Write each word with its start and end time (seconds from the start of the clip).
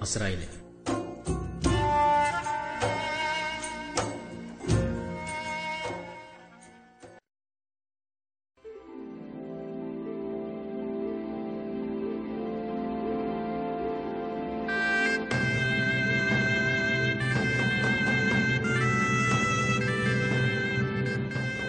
asrayli 0.00 0.48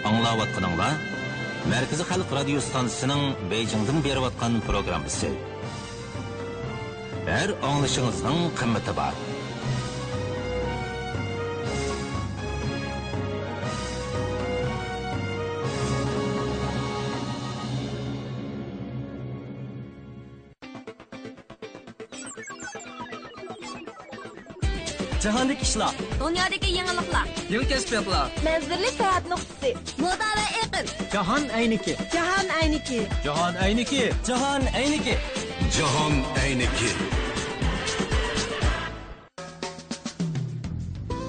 аңлаватқаныңла 0.07 0.91
Мәркізі 1.71 2.05
халық 2.09 2.32
радио 2.34 2.59
станциясының 2.63 3.50
Бейжіңден 3.52 4.02
беріп 4.02 4.32
атқан 4.32 4.61
программасы. 4.66 5.29
Әр 7.32 7.54
аңлышыңыздың 7.63 8.39
қымметі 8.59 8.91
бар. 8.98 9.16
Cahandaki 25.23 25.61
işler. 25.61 25.89
Dünyadaki 26.20 26.71
yenilikler. 26.71 27.25
Yeni 27.49 27.67
keşfiyatlar. 27.67 28.31
Menzilli 28.43 28.88
seyahat 28.98 29.30
noktası. 29.30 29.73
Moda 29.97 30.11
ve 30.13 30.67
iklim. 30.67 31.09
Cahan 31.13 31.49
Ayniki. 31.55 31.97
Cahan 32.13 32.47
Ayniki. 32.61 33.07
Cahan 33.25 33.55
Ayniki. 33.55 34.11
Cahan 34.27 34.61
Ayniki. 34.75 35.17
Cahan 35.77 36.13
Ayniki. 36.44 36.88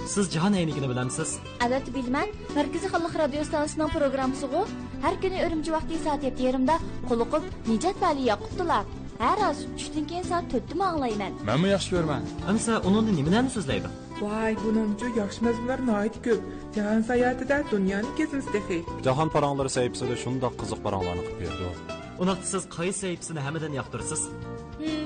Siz 0.07 0.33
Cihan 0.33 0.33
Cahan 0.33 0.53
Aynikini 0.53 0.89
bilemsiz? 0.89 1.39
Evet 1.67 1.95
bilmem. 1.95 2.27
Merkezi 2.55 2.89
Halk 2.89 3.19
Radyo 3.19 3.45
Stansiyonun 3.45 3.93
programısı 3.93 4.47
o. 4.47 4.67
Her 5.03 5.13
günü 5.13 5.43
örümcü 5.43 5.73
vakti 5.73 5.99
saat 6.05 6.25
7.20'de 6.25 6.73
kulukup 7.09 7.43
Nicet 7.69 8.03
Vali 8.03 8.23
Yakuttular. 8.23 8.85
Hər 9.21 9.43
az 9.45 9.65
düşdünkən 9.77 10.25
saat 10.27 10.49
4-də 10.53 10.79
ağlayım 10.87 11.21
mən. 11.21 11.35
Mən 11.49 11.61
mi 11.63 11.73
yaxşı 11.73 11.97
görmən? 11.97 12.25
Hə? 12.27 12.47
Amsa 12.53 12.79
onun 12.89 13.09
da 13.09 13.17
nimədən 13.17 13.51
sözləyib? 13.55 13.89
Vay, 14.23 14.57
bununcu 14.63 15.11
yaxşı 15.17 15.45
məzmunlar 15.47 15.83
nəhayət 15.89 16.21
köp. 16.25 16.47
Cahan 16.77 17.05
səyahəti 17.09 17.49
də 17.51 17.59
dünyanı 17.71 18.15
gezimiz 18.19 18.49
dəxi. 18.55 18.81
Cahan 19.05 19.33
paranları 19.35 19.73
səyibsə 19.77 20.09
də 20.11 20.17
şunu 20.25 20.43
da 20.43 20.53
qızıq 20.61 20.83
paranlarını 20.87 21.27
qıp 21.29 21.41
verdi. 21.43 21.99
Onaqda 22.23 22.47
siz 22.55 22.69
qayı 22.77 22.95
səyibsini 23.03 23.45
həmədən 23.47 23.75
yaxdırırsınız? 23.81 24.29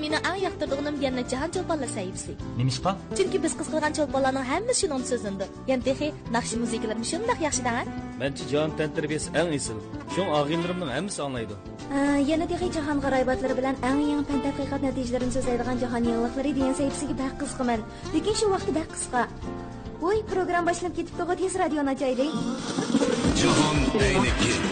Meni 0.03 0.17
eng 0.29 0.39
yoqtirdig'im 0.45 0.95
yana 1.05 1.23
jahon 1.31 1.55
cho'lponlar 1.55 1.89
sayfisi 1.97 2.33
nimishqa 2.59 2.91
chunki 3.17 3.43
biz 3.45 3.53
qiz 3.59 3.71
qilgan 3.73 3.97
cho'lponlarning 3.99 4.45
hammasi 4.51 4.79
shuni 4.81 5.05
so'zindi 5.11 5.45
yana 5.71 5.83
texi 5.89 6.07
naqshi 6.35 6.55
musiqalar 6.63 6.97
shundoq 7.11 7.39
yaxshi 7.47 7.63
da 7.69 7.73
Mənçə 8.21 8.45
can 8.49 8.71
təntirbiyəsi 8.79 9.29
ən 9.37 9.51
isil. 9.53 9.77
Şun 10.15 10.31
ağinlərimnin 10.37 10.89
hamısı 10.95 11.23
anlaydı. 11.23 11.55
yana 12.27 12.47
texi 12.47 12.71
jahon 12.77 12.99
g'aroybotlari 13.03 13.57
bilan 13.59 13.75
eng 13.89 14.01
yangi 14.11 14.25
fan 14.29 14.41
tadqiqot 14.45 14.81
natijalarini 14.87 15.33
so'zlaydigan 15.35 15.77
jahon 15.83 16.03
yangilikları 16.09 16.51
degan 16.57 16.73
sayfisiga 16.79 17.15
baq 17.21 17.33
qiziqaman 17.41 17.85
lekin 18.15 18.35
shu 18.39 18.49
vaqti 18.55 18.71
baq 18.79 18.89
qisqa 18.95 19.21
voy 20.01 20.17
program 20.33 20.63
boshlab 20.69 20.93
ketibdi 20.97 21.37
tez 21.41 21.53
radioni 21.63 21.89
ochaylik 21.95 22.31
Jahon 23.41 23.77
ayniki. 24.01 24.66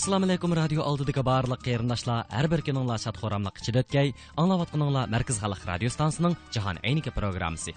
Assalomu 0.00 0.24
alaykum 0.24 0.54
radio 0.56 0.84
oldidagi 0.88 1.20
barliq 1.28 1.60
qarindoshlar 1.66 2.22
har 2.36 2.46
bir 2.52 2.62
kuninglar 2.68 3.02
shod 3.02 3.18
xo'ramliq 3.22 3.58
ichida 3.60 3.82
o'tgay 3.82 4.12
anglayotganinglar 4.42 5.10
markaz 5.14 5.40
xalq 5.42 5.66
radio 5.70 5.90
stansiyaning 5.96 6.38
jahon 6.54 6.80
ayniki 6.90 7.12
programmasi. 7.18 7.74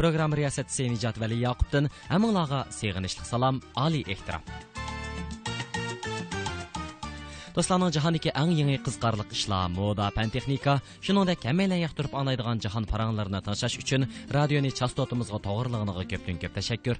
Programma 0.00 0.36
riyosatchisi 0.40 0.90
nijat 0.92 1.22
vali 1.22 1.40
yoqubdin 1.46 1.88
hammanglarga 2.12 2.60
seg'inishli 2.80 3.24
salom 3.32 3.64
do'stlarning 7.56 7.92
jahondagi 7.96 8.30
eng 8.42 8.52
yangi 8.60 8.78
qiziqarli 8.86 9.24
ishlar 9.36 9.64
moda 9.78 10.06
pan 10.16 10.28
texnika 10.34 10.74
shuningdek 11.06 11.44
hammalar 11.48 11.78
yoqtirib 11.84 12.12
anglaydigan 12.20 12.62
jahon 12.64 12.84
paranglarini 12.92 13.40
tanishlash 13.46 13.76
uchun 13.82 14.08
radioni 14.36 14.70
chastotimizga 14.78 15.38
to'g'riligiga 15.46 16.04
ko'pdan 16.12 16.36
ko'p 16.42 16.52
tashakkur. 16.58 16.96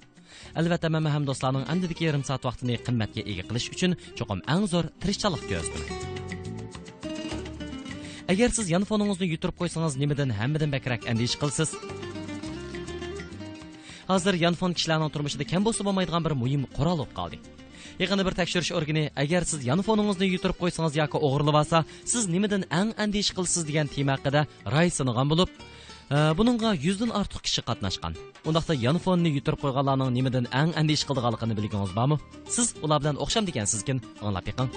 Albatta 0.60 0.88
mana 0.94 1.08
ham 1.14 1.24
do'stlarning 1.28 1.64
andidagi 1.72 2.04
yarim 2.08 2.24
soat 2.28 2.42
vaqtini 2.48 2.74
qimmatga 2.86 3.22
ega 3.32 3.44
qilish 3.48 3.68
uchun 3.74 3.92
cho'qim 4.18 4.40
eng 4.54 4.64
zo'r 4.72 4.86
tirishchalik 5.02 5.44
ko'zdim 5.52 5.82
agar 8.32 8.50
siz 8.56 8.66
yanfoningizni 8.74 9.26
yutirib 9.32 9.56
qo'ysangiz 9.60 9.94
nimadan 10.02 10.30
hammadan 10.40 10.70
bakrak 10.76 11.08
andish 11.12 11.34
qilsiz? 11.42 11.70
Hozir 14.12 14.34
yanfon 14.44 14.72
kishilarning 14.76 15.10
turmushida 15.14 15.44
kam 15.52 15.62
bo'lsa 15.66 15.82
bo'lmaydigan 15.88 16.22
bir 16.26 16.34
muhim 16.42 16.62
qurol 16.76 16.96
bo'lib 17.00 17.14
qoldi. 17.18 17.61
Yaqinda 17.98 18.24
bir 18.26 18.34
tekshirish 18.40 18.72
organi 18.78 19.04
agar 19.22 19.42
siz 19.50 19.60
yanfoningizni 19.70 20.26
yuturib 20.34 20.58
qo'ysangiz 20.62 20.96
yoki 21.02 21.18
o'g'irlab 21.26 21.56
olsa 21.62 21.84
siz 22.12 22.28
nimadan 22.34 22.62
ang 22.80 22.90
andish 23.04 23.30
qilsiz 23.36 23.62
degan 23.68 23.86
tema 23.94 24.16
haqida 24.16 24.46
ray 24.74 24.88
sinagan 24.98 25.26
bo'lib 25.32 25.50
e, 26.14 26.16
buningga 26.38 26.70
yuzdan 26.86 27.10
ortiq 27.20 27.42
kishi 27.46 27.62
qatnashgan. 27.68 28.12
Undaqda 28.48 28.74
yanfonni 28.86 29.30
yuturib 29.36 29.60
qo'yganlarning 29.64 30.10
nimadan 30.18 30.46
ang 30.60 30.70
andish 30.80 31.04
qilganligini 31.08 31.54
bilgingiz 31.58 31.92
bormi? 31.98 32.16
Siz 32.54 32.66
ular 32.84 32.98
bilan 33.02 33.16
o'xsham 33.24 33.44
degansizkin 33.48 33.98
anglab 34.24 34.46
yiqing 34.50 34.70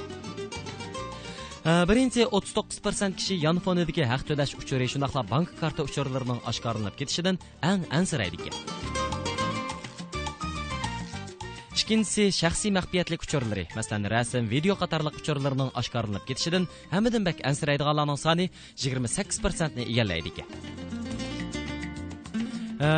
e, 1.70 1.72
birinchi 1.90 2.22
39% 2.40 3.20
kishi 3.20 3.36
yanfonidagi 3.46 4.04
haq 4.12 4.24
to'lash 4.30 4.54
uchuri 4.62 4.88
shundoqla 4.94 5.26
bank 5.34 5.58
karta 5.62 5.82
uchurlarining 5.90 6.40
oshkorlanib 6.52 6.96
ketishidan 7.00 7.42
ang 7.72 7.82
ansiraydi 8.00 8.42
ekan. 8.42 9.05
Ikkinchisi 11.76 12.30
shaxsiy 12.32 12.72
maxfiyatlik 12.72 13.26
uchurlari 13.26 13.66
masalan 13.76 14.08
rasm 14.14 14.48
video 14.54 14.76
qatorliq 14.80 15.18
uchurlarning 15.22 15.72
oshkorlanib 15.82 16.24
ketishidan 16.30 16.68
hammadan 16.94 17.28
bak 17.28 17.42
ansiraydiganlarning 17.50 18.20
soni 18.26 18.46
28 18.86 19.76
ni 19.78 19.84
egallaydi 19.92 20.32
ekan. 20.34 20.48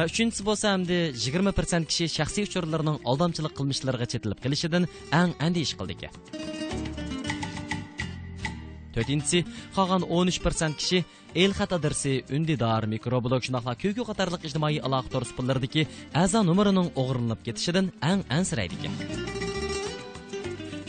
Uchinchisi 0.10 0.46
bo'lsa 0.50 0.76
hamda 0.76 1.00
20 1.26 1.90
kishi 1.90 2.06
shaxsiy 2.18 2.46
uchurlarning 2.50 2.98
aldamchilik 3.10 3.54
qilmishlariga 3.60 4.08
chetilib 4.14 4.40
qilishidan 4.46 4.84
ang 5.22 5.34
andish 5.48 5.74
qildi 5.80 5.94
ekan. 5.98 6.14
To'rtinchisi 8.98 9.40
qolgan 9.78 10.04
13 10.20 10.78
kishi 10.80 11.04
el 11.44 11.52
xat 11.58 11.72
adresi 11.78 12.14
undidor 12.38 12.88
mikroblog 12.94 13.42
shundoqla 13.48 13.74
ko'ku 13.84 14.08
qatorliq 14.10 14.48
ijtimoiy 14.50 14.84
aloqa 14.88 15.14
to'rspillardagi 15.16 15.88
a'zo 16.24 16.44
numerining 16.50 16.90
o'g'irlanib 17.02 17.44
ketishidan 17.48 17.92
ang 18.12 18.26
ansiraydi 18.38 18.76
ekan 18.80 18.94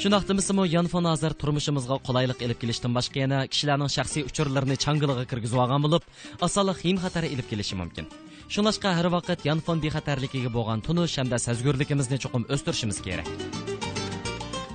shundoq 0.03 0.25
demisimi 0.31 0.65
yanfon 0.77 1.07
hozir 1.11 1.33
turmushimizga 1.43 1.97
qulaylik 2.07 2.43
ilib 2.47 2.59
kelishdan 2.63 2.93
boshqa 2.99 3.19
yana 3.25 3.39
kishilarning 3.53 3.91
shaxsiy 3.97 4.23
uchurlarini 4.31 4.77
changiliga 4.85 5.25
kirgizib 5.31 5.59
olgan 5.65 5.83
bo'lib 5.87 6.05
osonlik 6.47 6.79
xim 6.83 7.01
xatari 7.05 7.33
ilib 7.35 7.49
kelishi 7.51 7.79
mumkin. 7.81 8.07
Shunlashqa 8.55 8.95
har 8.99 9.09
vaqt 9.17 9.43
yanfon 9.51 9.83
bexatarligiga 9.85 10.55
bo'lgan 10.59 10.85
tunish 10.87 11.19
hamda 11.21 11.43
sezgurligimizni 11.47 12.23
cho'qim 12.25 12.47
o'stirishimiz 12.55 13.03
kerak. 13.07 13.29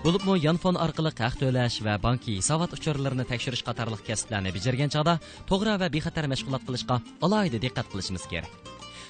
Bo'libmi 0.03 0.33
yanfon 0.43 0.75
orqali 0.85 1.11
haq 1.15 1.35
to'lash 1.41 1.77
va 1.85 1.93
banki 2.05 2.33
hisobot 2.35 2.73
uchurlarini 2.75 3.23
tekshirish 3.29 3.63
qatorliq 3.67 4.01
kasblarni 4.09 4.51
bajargan 4.55 4.91
chog'da 4.95 5.13
to'g'ri 5.49 5.75
va 5.81 5.87
bexatar 5.95 6.25
mashg'ulot 6.31 6.63
qilishga 6.67 6.97
alohida 7.25 7.59
diqqat 7.65 7.87
qilishimiz 7.91 8.25
kerak. 8.31 8.51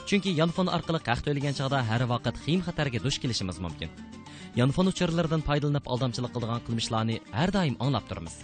Chunki 0.08 0.36
yanfon 0.42 0.68
orqali 0.78 1.00
haq 1.08 1.20
to'lagan 1.26 1.58
chog'da 1.60 1.80
har 1.90 2.02
vaqt 2.14 2.36
xim 2.46 2.60
xatarga 2.68 3.00
duch 3.06 3.18
kelishimiz 3.24 3.58
mumkin. 3.66 3.90
Yanfon 4.60 4.92
uchurlaridan 4.92 5.42
foydalanib 5.48 5.86
aldamchilik 5.94 6.32
qilgan 6.36 6.62
qilmishlarni 6.68 7.16
har 7.38 7.50
doim 7.56 7.76
anglab 7.84 8.06
turamiz. 8.10 8.36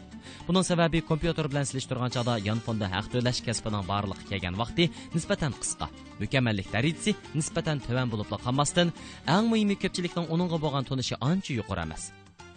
Buning 0.48 0.66
sababi 0.72 1.00
kompyuter 1.10 1.46
bilan 1.52 1.66
silishtirgan 1.70 2.16
chog'da 2.16 2.34
yanfonda 2.50 2.88
haq 2.96 3.12
to'lash 3.14 3.42
kasbining 3.48 3.84
borliqqa 3.92 4.26
kelgan 4.32 4.58
vaqti 4.62 4.90
nisbatan 5.16 5.54
qisqa. 5.62 5.88
Mukammallik 6.22 6.68
darajasi 6.76 7.14
nisbatan 7.40 7.78
tuvan 7.86 8.08
bo'lib 8.14 8.34
qolmasdan 8.46 8.88
eng 9.36 9.46
muhimi 9.52 9.76
ko'pchilikning 9.84 10.26
uningga 10.34 10.58
bo'lgan 10.66 10.90
tunishi 10.90 11.16
ancha 11.30 11.54
yuqori 11.60 11.86
emas. 11.90 12.04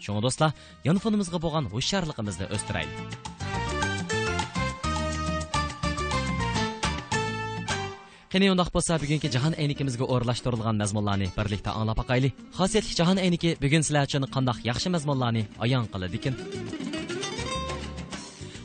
Шуңа 0.02 0.18
достар, 0.24 0.50
янфонымызга 0.82 1.38
болған 1.38 1.68
һушьярлыгыбызны 1.70 2.48
өстүрәйли. 2.50 2.90
Қене 8.32 8.48
ондақ 8.48 8.72
болса, 8.72 8.96
бүгінгі 8.98 9.28
жаһан 9.28 9.54
әйнекімізге 9.60 10.08
орылаштырылған 10.08 10.80
мәзмұнларны 10.80 11.28
бірлікте 11.36 11.70
аңлап 11.70 12.00
бақайлы. 12.00 12.32
Хасиетлік 12.56 12.96
жаһан 12.96 13.20
әйнекі 13.20 13.52
бүгін 13.60 13.84
сілер 13.84 14.08
үшін 14.08 14.26
қандақ 14.32 14.64
яқшы 14.64 14.90
мәзмұнларны 14.94 15.44
аян 15.60 15.84
қылады 15.92 16.16
екен. 16.16 16.40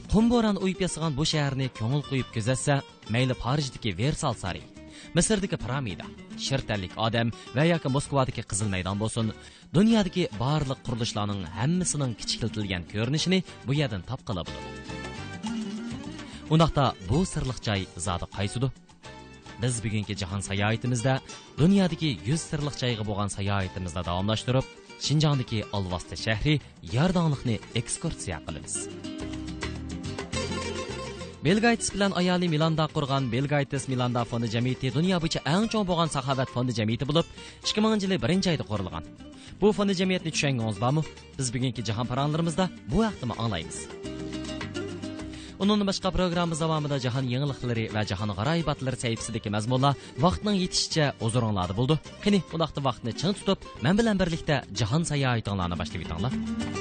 Құмборан 0.07 0.57
ұйып 0.63 0.87
ясыған 0.87 1.19
бұл 1.19 1.27
шәһәрні 1.27 1.67
көңіл 1.77 2.07
құйып 2.07 2.31
күзәтсе, 2.39 2.79
мәйлі 3.11 3.35
Париждегі 3.43 3.91
Версаль 3.99 4.39
сарайы 4.39 4.76
misrdagi 5.17 5.57
piramida 5.63 6.05
shirtalik 6.45 6.93
odam 7.07 7.31
va 7.57 7.63
yoki 7.73 7.93
moskvadagi 7.95 8.43
qizil 8.51 8.71
maydon 8.75 8.97
bo'lsin. 9.03 9.33
Dunyodagi 9.77 10.23
barliq 10.43 10.79
qurilishlarning 10.87 11.43
hammasining 11.57 12.13
kichikiltilgan 12.21 12.83
ko'rinishini 12.93 13.43
bu 13.67 13.73
yerdan 13.81 14.03
topqila 14.09 14.43
bo'ladi 14.47 14.77
undaqda 16.53 16.83
bu 17.09 17.19
sirliq 17.33 17.59
joy 17.67 17.81
zodi 18.07 18.27
qaysidir? 18.37 18.71
Biz 19.61 19.83
bugungi 19.83 20.15
jahon 20.21 20.41
sayohatimizda 20.49 21.13
dunyodagi 21.61 22.11
100 22.25 22.41
sirliq 22.49 22.75
joyga 22.83 23.03
bo'lgan 23.09 23.33
sayohatimizni 23.37 24.03
davomlashtirib 24.09 24.65
shinjongdagi 25.05 25.63
olvosta 25.77 26.15
shahri 26.25 26.55
yordonliqni 26.95 27.59
ekskursiya 27.81 28.37
qilamiz. 28.47 28.75
Belgaytis 31.47 31.93
bilan 31.95 32.11
ayoli 32.19 32.47
milanda 32.51 32.85
qurgan 32.95 33.23
belgaytis 33.33 33.83
milanda 33.91 34.21
fondi 34.31 34.47
jamiyati 34.55 34.87
dunyo 34.97 35.17
bo'yicha 35.23 35.41
eng 35.53 35.65
chong 35.71 35.85
bo'lgan 35.89 36.09
saxovat 36.15 36.49
fondi 36.55 36.73
jamiyati 36.79 37.05
bo'lib 37.09 37.27
2000 37.71 38.03
yili 38.05 38.17
birinchi 38.23 38.47
oyda 38.53 38.65
qurilgan 38.71 39.03
bu 39.61 39.67
fondi 39.77 39.93
jamiyatni 40.01 40.31
tushangingiz 40.35 40.77
bormi 40.83 41.01
biz 41.37 41.47
bugungi 41.55 41.81
jahon 41.89 42.07
paranlarimizda 42.11 42.65
bu 42.91 42.97
haqda 43.07 43.25
anglaymiz 43.43 43.79
Onun 45.63 45.81
boshqa 45.89 46.09
programmamiz 46.17 46.59
davomida 46.63 46.97
jahon 47.05 47.25
yangiliklari 47.33 47.85
va 47.95 48.01
jahon 48.11 48.33
g'aroyibatlari 48.39 48.97
sahifasidagi 49.03 49.49
mazmunlar 49.55 49.93
vaqtning 50.25 50.57
yetishicha 50.63 51.05
huzuringlarda 51.23 51.77
bo'ldi. 51.79 51.95
Qani, 52.23 52.39
bu 52.51 52.57
vaqtni 52.87 53.11
ching 53.21 53.33
tutib, 53.39 53.69
men 53.85 53.97
bilan 53.99 54.21
birlikda 54.21 54.55
jahon 54.79 55.03
sayohatinglarni 55.11 55.79
boshlab 55.81 56.03
o'tinglar. 56.05 56.76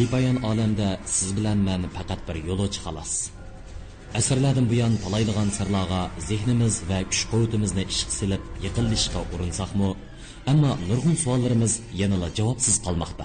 Bepoyon 0.00 0.38
olamda 0.50 0.88
siz 1.14 1.28
bilan 1.36 1.58
men 1.68 1.82
faqat 1.96 2.20
bir 2.28 2.36
yo'lovchi 2.48 2.80
xolos. 2.84 3.12
Asrlardan 4.18 4.66
buyon 4.72 4.94
talaydigan 5.04 5.48
sirlarga 5.58 6.00
zehnimiz 6.28 6.74
va 6.90 6.98
kuch 7.10 7.22
quvvatimizni 7.30 7.84
ishqa 7.92 8.12
silib 8.18 8.42
yiqilishga 8.64 9.20
urinsaqmi? 9.34 9.90
Ammo 10.52 10.70
nurg'un 10.88 11.16
savollarimiz 11.22 11.72
yanala 12.00 12.28
javobsiz 12.38 12.76
qolmoqda. 12.86 13.24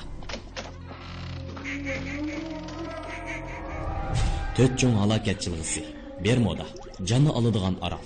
To'rt 4.56 4.74
chung 4.80 4.96
halokat 5.02 5.38
chilg'isi 5.44 5.82
bermoda 6.26 6.66
jonni 7.10 7.32
oladigan 7.40 7.76
orol. 7.88 8.04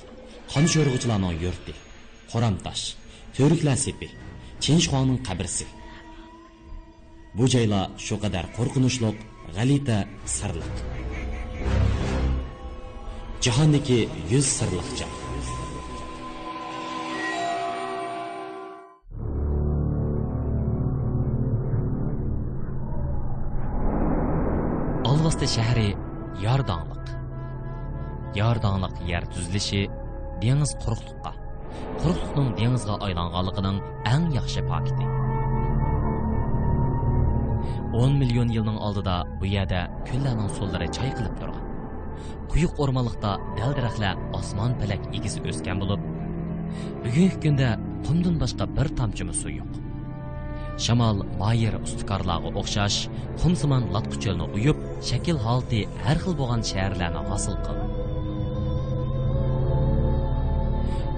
Qoncho'rgichlarning 0.53 1.35
yurti 1.45 1.73
qoramtosh 2.31 2.85
to'riklar 3.37 3.77
sepi 3.85 4.07
chinshxoning 4.63 5.19
qabrsi 5.27 5.65
bu 7.37 7.45
joylar 7.53 7.85
shu 8.05 8.15
qadar 8.23 8.45
qo'rqinchli 8.57 9.09
g'alita 9.55 9.97
sirliq. 10.35 10.75
Jahondagi 13.45 13.99
yuz 14.31 14.47
sirliq 14.57 14.87
joy. 14.99 15.13
Olvosta 25.11 25.47
shahri 25.55 25.89
yordonliq. 26.45 27.05
Yordonliq 28.41 28.95
yer 29.11 29.23
tuzilishi 29.33 29.81
dengiz 30.43 30.71
quruqliqqa 30.83 31.31
quruqliqning 32.01 32.49
dengizga 32.59 32.95
aylanganligining 33.05 33.77
eng 34.13 34.25
yaxshi 34.37 34.61
pakiti 34.71 35.18
10 37.99 38.13
million 38.19 38.49
yilning 38.55 38.77
oldida 38.87 39.13
bu 39.39 39.47
yerda 39.55 39.79
kunlarning 40.07 40.51
so'llari 40.57 40.85
chayqilib 40.97 41.33
turgan. 41.39 41.65
Quyuq 42.51 42.77
o'rmonliqda 42.83 43.31
dal 43.57 43.73
daraxtlar 43.77 44.21
osmon 44.39 44.75
palak 44.81 45.01
egizi 45.17 45.41
o'sgan 45.51 45.81
bo'lib 45.81 46.05
bugungi 47.03 47.41
kunda 47.45 47.69
qumdan 48.05 48.39
boshqa 48.43 48.69
bir 48.77 48.87
tomchimi 48.99 49.35
suv 49.41 49.51
yo'q. 49.57 49.73
Shamol 50.85 51.21
moyir 51.41 51.75
ustikorlarga 51.81 52.55
o'xshash 52.63 53.01
qumsimon 53.41 53.91
latqu 53.95 54.23
cho'lni 54.23 54.47
uyib 54.57 54.87
shakl 55.11 55.43
holti 55.45 55.83
har 56.05 56.17
xil 56.23 56.39
bo'lgan 56.41 56.67
shaharlarni 56.71 57.27
hosil 57.29 57.61
qildi. 57.67 57.85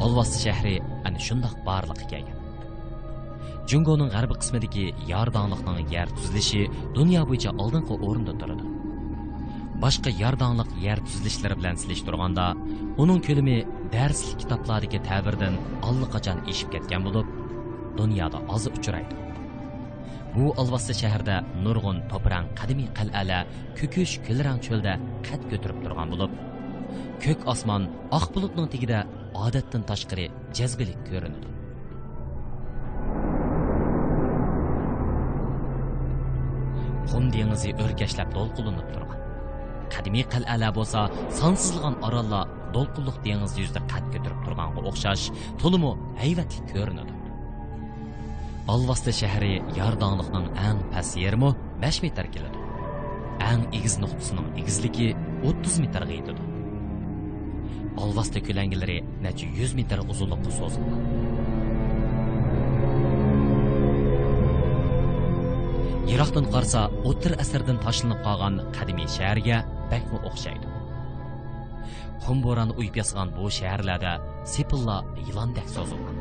Olvosti 0.06 0.46
shahri 0.46 0.78
ana 1.08 1.20
shundoq 1.28 1.56
borliq 1.68 2.08
kelgan. 2.14 2.41
Jungoning 3.70 4.10
g'arbiy 4.16 4.38
qismidagi 4.42 4.86
yordonliqning 5.12 5.90
yer 5.96 6.08
tuzilishi 6.18 6.62
dunyo 6.98 7.22
bo'yicha 7.30 7.52
oldingi 7.64 7.96
o'rinda 8.08 8.34
turadi. 8.42 8.66
Boshqa 9.84 10.12
yordonliq 10.24 10.70
yer 10.86 11.00
tuzilishlari 11.08 11.56
bilan 11.60 11.76
silishtirganda 11.82 12.46
uning 13.04 13.20
ko'lami 13.28 13.58
darslik 13.96 14.38
kitoblardagi 14.44 15.00
ta'birdan 15.10 15.56
allaqachon 15.88 16.44
eshib 16.52 16.70
ketgan 16.76 17.02
bo'lib 17.08 17.28
dunyoda 18.00 18.40
oz 18.56 18.68
uchraydi. 18.78 19.16
Bu 20.36 20.46
olvosta 20.62 20.94
shaharda 21.02 21.36
nurg'un 21.66 21.98
to'pran 22.12 22.46
qadimiy 22.60 22.90
qal'alar 22.98 23.44
ko'kish 23.80 24.14
kulrang 24.28 24.60
cho'lda 24.68 24.94
qad 25.28 25.42
ko'tarib 25.52 25.80
turgan 25.86 26.14
bo'lib 26.14 26.32
ko'k 27.24 27.42
osmon 27.54 27.84
oq 28.18 28.26
bulutning 28.36 28.70
tagida 28.74 29.00
odatdan 29.46 29.84
tashqari 29.90 30.26
jazbilik 30.58 31.02
ko'rinadi. 31.10 31.61
Qum 37.12 37.30
dengizi 37.36 37.70
o'rkashlab 37.84 38.30
to'lqinlanib 38.38 38.88
turgan 38.94 39.20
qadimiy 39.94 40.26
qal'alar 40.34 40.72
bo'lsa 40.78 41.00
sonsizlagan 41.40 41.96
orollar 42.08 42.46
to'lqinliq 42.76 43.18
dengiz 43.26 43.54
yuzida 43.62 43.82
qad 43.92 44.06
ko'tarib 44.14 44.40
turganga 44.46 44.82
o'xshash 44.90 45.26
to'limu 45.62 45.92
hayvatli 46.22 46.62
ko'rinadi. 46.74 47.14
Olvosta 48.74 49.12
shahri 49.22 49.54
yordonliqning 49.80 50.48
eng 50.68 50.80
past 50.94 51.18
yermi 51.24 51.50
5 51.84 52.02
metr 52.06 52.30
keladi. 52.36 52.60
Eng 53.52 53.64
egiz 53.78 53.98
nuqtasining 54.04 54.48
egizligi 54.62 55.10
30 55.52 55.82
metrga 55.84 56.14
yetadi. 56.20 56.44
Olvosta 58.04 58.40
ko'langilari 58.48 58.98
necha 59.26 59.46
100 59.60 59.78
metr 59.80 60.06
uzunlikqa 60.12 60.52
so'zilgan 60.60 61.31
Ирақтан 66.12 66.50
қарса, 66.52 66.90
Оттыр 67.08 67.38
әсірден 67.40 67.78
ташылынып 67.80 68.20
қалған 68.26 68.58
қадими 68.76 69.06
шәһәрге 69.08 69.62
бәкме 69.88 70.20
оқшайды. 70.28 70.68
Құм 72.26 72.42
бораны 72.44 72.76
ұйып 72.76 73.00
ясаған 73.00 73.32
бұл 73.38 73.48
шәһәрлерде 73.56 74.18
сепилла 74.44 74.98
йыландәк 75.22 75.72
созылған. 75.72 76.20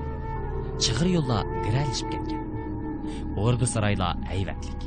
Чығыр 0.79 1.11
жолла 1.17 1.41
гірәлішіп 1.67 2.15
кеткен. 2.15 3.35
Орды 3.35 3.67
сарайла 3.67 4.13
әйвәтлік. 4.31 4.87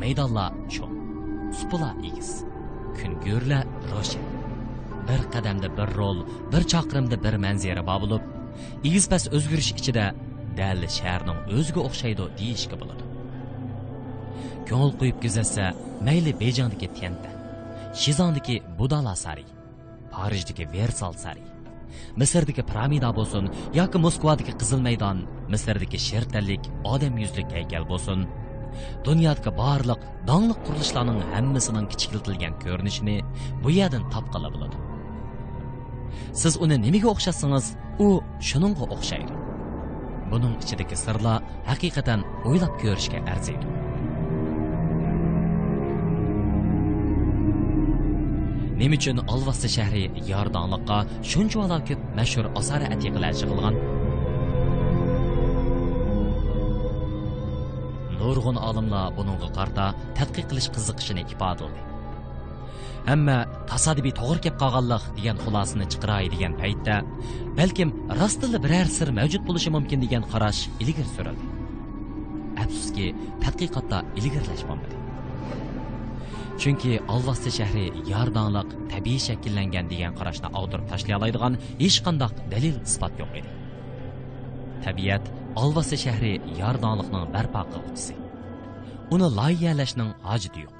Мейданла 0.00 0.48
чоң. 0.72 0.96
Сұпыла 1.60 1.92
егіз. 2.00 2.32
Күнгөрлә 2.96 3.62
рошен. 3.92 4.24
Bir 5.04 5.28
qadamda 5.34 5.68
bir 5.76 5.92
rol, 5.98 6.24
bir 6.48 6.64
chaqirimda 6.72 7.20
bir 7.20 7.36
manzara 7.36 7.84
bor 7.84 8.00
bo'lib, 8.06 8.34
egizpas 8.80 9.28
o'zgarish 9.28 9.74
ichida 9.76 10.10
dal 10.56 10.86
shaharning 10.98 11.48
o'ziga 11.52 11.84
o'xshaydi 11.88 12.32
deyishga 12.40 12.80
bo'ladi. 12.80 13.11
Ko'ngil 14.68 14.92
qo'yib 15.00 15.18
kuzatsa 15.24 15.64
mayli 16.06 16.32
bejondagi 16.42 16.88
tenta 16.98 17.30
shizondagi 18.02 18.56
budala 18.78 19.14
sari 19.24 19.46
parijdagi 20.12 20.64
versal 20.72 21.12
sari. 21.24 21.44
Misrdagi 22.20 22.62
piramida 22.68 23.10
bo'lsin 23.18 23.48
yoki 23.78 23.98
moskvadagi 24.04 24.54
qizil 24.60 24.80
maydon 24.86 25.24
misrdagi 25.52 25.98
shertalik 26.08 26.68
odam 26.92 27.18
yuzlik 27.22 27.52
haykal 27.56 27.84
bo'lsin. 27.92 28.26
Dunyodagi 29.06 29.52
barliq 29.62 30.00
donliq 30.28 30.58
qurilishlarning 30.66 31.20
hammasining 31.32 31.86
kichikiltilgan 31.92 32.56
ko'rinishini 32.64 33.16
bu 33.64 33.70
yerdan 33.78 34.04
topqila 34.14 34.48
bo'ladi. 34.54 34.76
Siz 36.40 36.56
uni 36.64 36.76
nimaga 36.86 37.08
o'xshatsangiz 37.14 37.66
u 38.06 38.08
shuningga 38.48 38.84
o'xshaydi. 38.94 39.32
Buning 40.32 40.54
ichidagi 40.64 40.96
sirlar 41.04 41.38
haqiqatan 41.70 42.20
o'ylab 42.48 42.74
ko'rishga 42.82 43.20
arziydi. 43.32 43.91
Nima 48.82 48.96
uchun 48.98 49.18
olvosta 49.34 49.68
shahri 49.76 50.04
yordonliqqa 50.32 50.98
shunchalar 51.30 51.80
ko'p 51.88 52.00
mashhur 52.18 52.46
osara 52.60 52.86
atiqalar 52.94 53.32
yig'ilgan 53.40 53.74
nurg'un 58.20 58.56
olimlar 58.68 59.06
buningga 59.18 59.48
qarta 59.58 59.84
tadqiq 60.18 60.46
qilish 60.50 60.68
qiziqishini 60.76 61.22
ifodaladi 61.34 61.80
ammo 63.14 63.36
tasodifiy 63.72 64.14
to'g'ri 64.20 64.40
kelib 64.44 64.58
qolganliq 64.62 65.04
degan 65.18 65.36
xulosani 65.44 65.86
chiqiray 65.92 66.24
degan 66.34 66.52
paytda 66.62 66.96
balkim 67.60 67.88
rostila 68.20 68.58
biror 68.64 68.88
sir 68.98 69.08
mavjud 69.18 69.42
bo'lishi 69.48 69.74
mumkin 69.76 69.98
degan 70.04 70.24
qarash 70.32 70.62
ilgari 70.82 71.10
surildi. 71.16 71.44
Afsuski 72.62 73.06
tadqiqotda 73.44 73.98
ilgirlashmadi 74.18 75.01
chunki 76.62 76.92
alvasti 77.14 77.50
shahri 77.58 77.86
yordonliq 78.12 78.68
tabiiy 78.92 79.20
shakllangan 79.26 79.88
degan 79.92 80.12
qarashni 80.18 80.48
og'dirib 80.60 80.84
tashlay 80.92 81.16
oladigan 81.18 81.56
hech 81.80 81.96
qanday 82.06 82.30
dalil 82.52 82.76
isbot 82.88 83.14
yo'q 83.22 83.32
edi. 83.40 83.50
Tabiat 84.84 85.24
alvasti 85.62 85.98
shahri 86.04 86.32
yordonliqning 86.60 87.24
barpo 87.34 87.62
qiluvchisi 87.72 88.14
uni 89.14 89.28
loyihalashning 89.38 90.10
hojati 90.28 90.64
yo'q. 90.66 90.76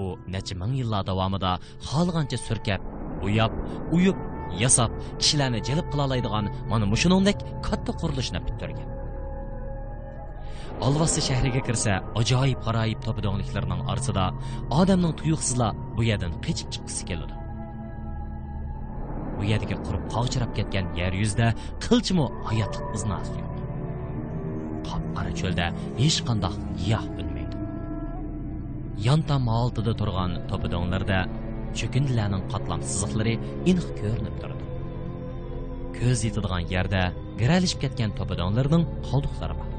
U 0.00 0.02
necha 0.34 0.54
ming 0.62 0.72
yillar 0.80 1.02
davomida 1.10 1.52
xohlagancha 1.90 2.38
surkab 2.46 2.80
bo'yab 3.22 3.52
uyib 3.96 4.18
yasab 4.62 4.90
kishilarni 5.20 5.60
jalb 5.68 5.86
qila 5.92 6.02
oladigan 6.08 6.52
mana 6.70 6.86
mushuningdek 6.92 7.38
katta 7.66 7.92
qurilishni 8.00 8.40
bitirgan 8.46 8.93
olvosti 10.80 11.22
shahriga 11.28 11.60
kirsa 11.68 12.00
ajoyib 12.20 12.60
g'aroyib 12.66 13.00
topidonliklarning 13.06 13.80
orasida 13.92 14.24
odamning 14.80 15.14
tuyuqsizla 15.20 15.68
bu 15.96 16.02
yerdan 16.10 16.32
qechib 16.46 16.68
chiqqisi 16.74 17.04
keladi 17.10 17.34
bu 19.38 19.44
yerdagi 19.50 19.76
qurib 19.86 20.04
qovchirab 20.14 20.52
ketgan 20.58 20.86
yer 21.00 21.12
yuzida 21.22 21.48
qilchimi 21.84 22.26
hayotlik 22.48 22.86
iznasi 22.98 23.34
yo'q. 23.40 23.54
Qop 24.88 25.04
qora 25.16 25.32
cho'lda 25.40 25.66
hech 26.00 26.18
qandoq 26.28 26.54
giyoh 26.80 27.04
unmaydi 27.20 27.56
yontam 29.06 29.48
oltida 29.60 29.92
turgan 30.00 30.32
topidonlarda 30.50 31.18
cho'kindilarning 31.78 32.44
qatlam 32.52 32.80
siziqlari 32.90 33.34
iniq 33.70 33.88
ko'rinib 34.00 34.36
turdi 34.42 34.64
ko'z 35.98 36.26
yetadigan 36.28 36.64
yerda 36.74 37.02
giralishib 37.40 37.80
ketgan 37.84 38.10
topidonlarning 38.18 38.84
qoldiqlari 39.08 39.54
bor. 39.60 39.73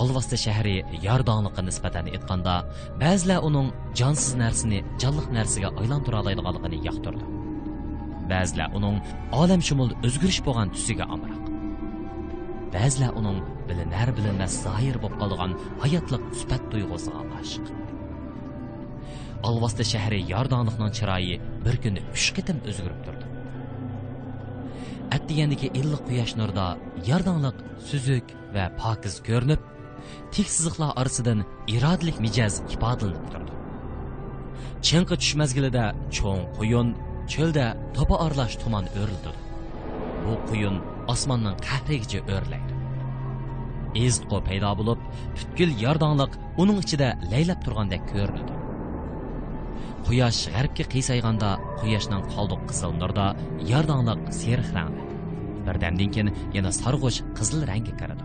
Olvasta 0.00 0.36
shahri 0.44 0.76
yordonliqqa 1.06 1.62
nisbatan 1.68 2.06
aytganda 2.14 2.54
ba'zilar 3.02 3.40
uning 3.48 3.68
jonsiz 4.00 4.32
narsani 4.42 4.78
jonliq 5.02 5.28
narsaga 5.38 5.68
aylantira 5.80 6.16
oladiganligini 6.22 6.78
yoqtirdi 6.88 7.24
ba'zilar 8.32 8.68
uning 8.78 8.96
olamshumul 9.42 9.90
o'zgarish 10.06 10.40
bo'lgan 10.46 10.68
tusiga 10.76 11.04
amroq 11.16 11.44
ba'zilar 12.74 13.12
uning 13.20 13.38
bilinar 13.68 14.08
bilinmas 14.18 14.52
zohir 14.66 14.96
bo'lib 15.02 15.18
qolgan 15.22 15.52
hayotliq 15.82 16.24
sifat 16.40 16.62
tuyg'usiga 16.72 17.22
oshiq 17.40 17.66
olvasta 19.48 19.84
shahri 19.92 20.20
yordonliqning 20.32 20.92
chiroyi 20.98 21.36
bir 21.66 21.76
kuni 21.84 22.00
uch 22.14 22.28
qitim 22.36 22.58
o'zgarib 22.70 23.00
turdi 23.06 23.27
atdigandagi 25.16 25.68
illiq 25.80 26.02
quyosh 26.08 26.34
nurida 26.40 26.66
yordonliq 27.08 27.56
suzuk 27.88 28.26
va 28.54 28.64
pokiz 28.82 29.14
ko'rinib 29.28 29.60
tik 30.34 30.48
siziqlar 30.56 30.90
orasidan 31.00 31.40
irodalik 31.74 32.18
mijaz 32.24 32.54
ifodalanib 32.74 33.26
turdi. 33.32 33.52
Chinqi 34.86 35.14
tush 35.20 35.34
mazgilida 35.40 35.84
cho'ng 36.16 36.42
quyun 36.56 36.88
cho'lda 37.32 37.66
topa 37.96 38.16
orlash 38.26 38.56
tuman 38.62 38.84
o'rildi 39.00 39.32
bu 40.24 40.34
quyun 40.48 40.76
osmonning 41.12 41.56
qahrigicha 41.68 42.20
o'rlaydi. 42.34 42.74
Ezqo 44.06 44.38
paydo 44.48 44.70
bo'lib 44.80 45.00
butkul 45.36 45.70
yordonliq 45.84 46.32
uning 46.62 46.78
ichida 46.84 47.08
laylab 47.32 47.60
turgandek 47.66 48.02
ko'rinadi. 48.12 48.57
Quyosh 50.08 50.40
g'arbga 50.54 50.84
qiysag'anda 50.94 51.50
quyoshning 51.80 52.24
qoldiq 52.34 52.64
qizil 52.70 52.92
nurda 53.02 53.26
yordonliq 53.72 54.20
seriq 54.40 54.72
rangda 54.78 55.02
birdamdan 55.66 56.10
keyin 56.14 56.34
yana 56.56 56.70
sarg'ush 56.82 57.18
qizil 57.38 57.60
rangga 57.70 57.94
kiradi 58.00 58.24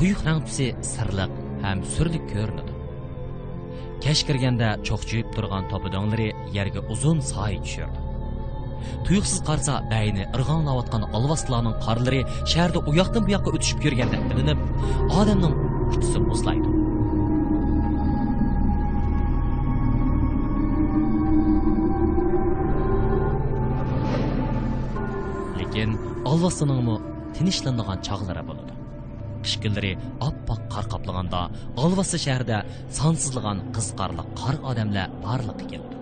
quyuq 0.00 0.20
rang 0.26 0.40
tusi 0.48 0.66
sirliq 0.92 1.32
ham 1.64 1.78
surlik 1.94 2.24
ko'rinadi. 2.32 2.72
Kech 4.04 4.20
kirganda 4.28 4.68
cho'qchiyib 4.88 5.28
turgan 5.34 5.64
topidonlari 5.72 6.28
yerga 6.56 6.80
uzun 6.94 7.20
soy 7.32 7.58
tushirdi. 7.64 8.00
Tuyuqsiz 9.04 9.40
qarsa 9.48 9.74
bayni 9.92 10.24
irg'onlayotgan 10.36 11.04
olvoslarning 11.18 11.76
qorlari 11.86 12.22
shaharda 12.52 12.86
u 12.88 12.96
yoqdan 13.00 13.26
bu 13.26 13.36
yoqqa 13.36 13.56
o'tishib 13.56 13.88
yurganda 13.88 14.22
bilinib 14.30 14.60
odamning 15.20 15.54
uchisi 15.94 16.28
muzlaydi. 16.30 16.79
Lekin 25.80 25.96
olvasiningmi 26.30 26.96
tinchlanadigan 27.36 27.98
chog'lari 28.06 28.42
bo'ladi. 28.48 28.72
Qish 29.44 29.56
kunlari 29.62 29.92
oppoq 30.28 30.60
qor 30.72 30.84
qoplaganda 30.92 31.40
olvasi 31.84 32.18
shahrida 32.26 32.58
sonsizlagan 32.98 33.58
qizqarli 33.76 34.24
qor 34.40 34.56
odamlar 34.70 35.08
borliqqa 35.24 35.64
keldi 35.72 35.96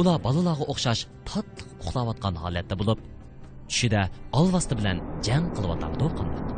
ular 0.00 0.16
bolalarga 0.26 0.64
o'xshash 0.72 1.02
tatliq 1.30 1.68
uxlayotgan 1.82 2.34
holatda 2.42 2.74
bo'lib 2.80 2.98
tushida 3.70 4.02
olvasti 4.40 4.74
bilan 4.78 4.96
jang 5.26 5.46
qilyotadi 5.56 6.06
qandoq 6.18 6.49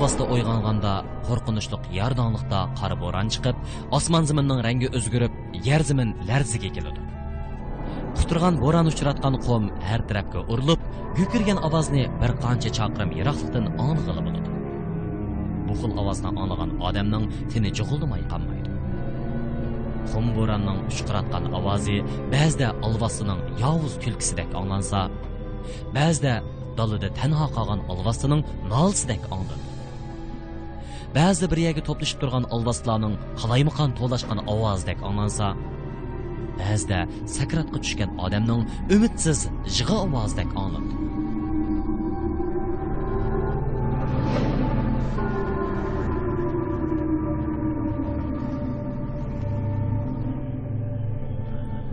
басты 0.00 0.24
ойғанғанда 0.24 0.90
қорқыныштық 1.26 1.90
яр 1.92 2.14
даңлықта 2.16 2.60
қар 2.78 2.94
боран 2.96 3.28
шығып, 3.32 3.58
осман 3.92 4.24
зымынның 4.24 4.62
рәңгі 4.64 4.88
өзгеріп, 4.96 5.34
ер 5.66 5.84
зімін 5.84 6.14
ләрзіге 6.28 6.70
келеді. 6.72 7.04
Құтырған 8.16 8.56
боран 8.62 8.88
ұшыратқан 8.88 9.36
қом 9.44 9.68
әр 9.84 10.06
тарапқа 10.08 10.46
ұрылып, 10.48 10.80
көкірген 11.18 11.60
авазны 11.66 12.06
бір 12.22 12.32
қанша 12.40 12.72
шақырым 12.78 13.12
ерақтықтан 13.20 13.68
аңғылы 13.76 14.24
болады. 14.24 14.56
Бұл 15.68 15.80
қыл 15.82 15.96
аваздан 16.00 16.40
адамның 16.40 17.28
тіні 17.52 17.74
жығылдымай 17.76 18.24
қанмайды. 18.32 18.72
Қом 20.14 20.32
боранның 20.34 20.86
ұшқыратқан 20.88 21.52
авазы 21.60 22.00
бәзді 22.32 22.72
алвасының 22.80 23.42
яуыз 23.60 24.00
күлкісідек 24.00 24.56
аңланса, 24.56 25.10
бәзді 25.92 26.38
далыды 26.78 27.12
tanho 27.20 27.50
қалған 27.52 27.84
алвасының 27.92 28.46
nolsidek 28.70 29.28
ongladi 29.30 29.69
ba'zi 31.16 31.50
bir 31.50 31.58
yerga 31.66 31.82
to'plashib 31.88 32.18
turgan 32.22 32.44
olvoslarning 32.56 33.14
qalaymaqon 33.42 33.90
to'lashgan 34.00 34.40
ovozdek 34.54 34.98
anglansa 35.08 35.46
ba'zida 36.60 37.00
sakratga 37.36 37.78
tushgan 37.84 38.10
odamning 38.24 38.62
umidsiz 38.96 39.38
jig'i 39.76 39.96
ovozdek 40.04 40.50
anglandi 40.62 40.94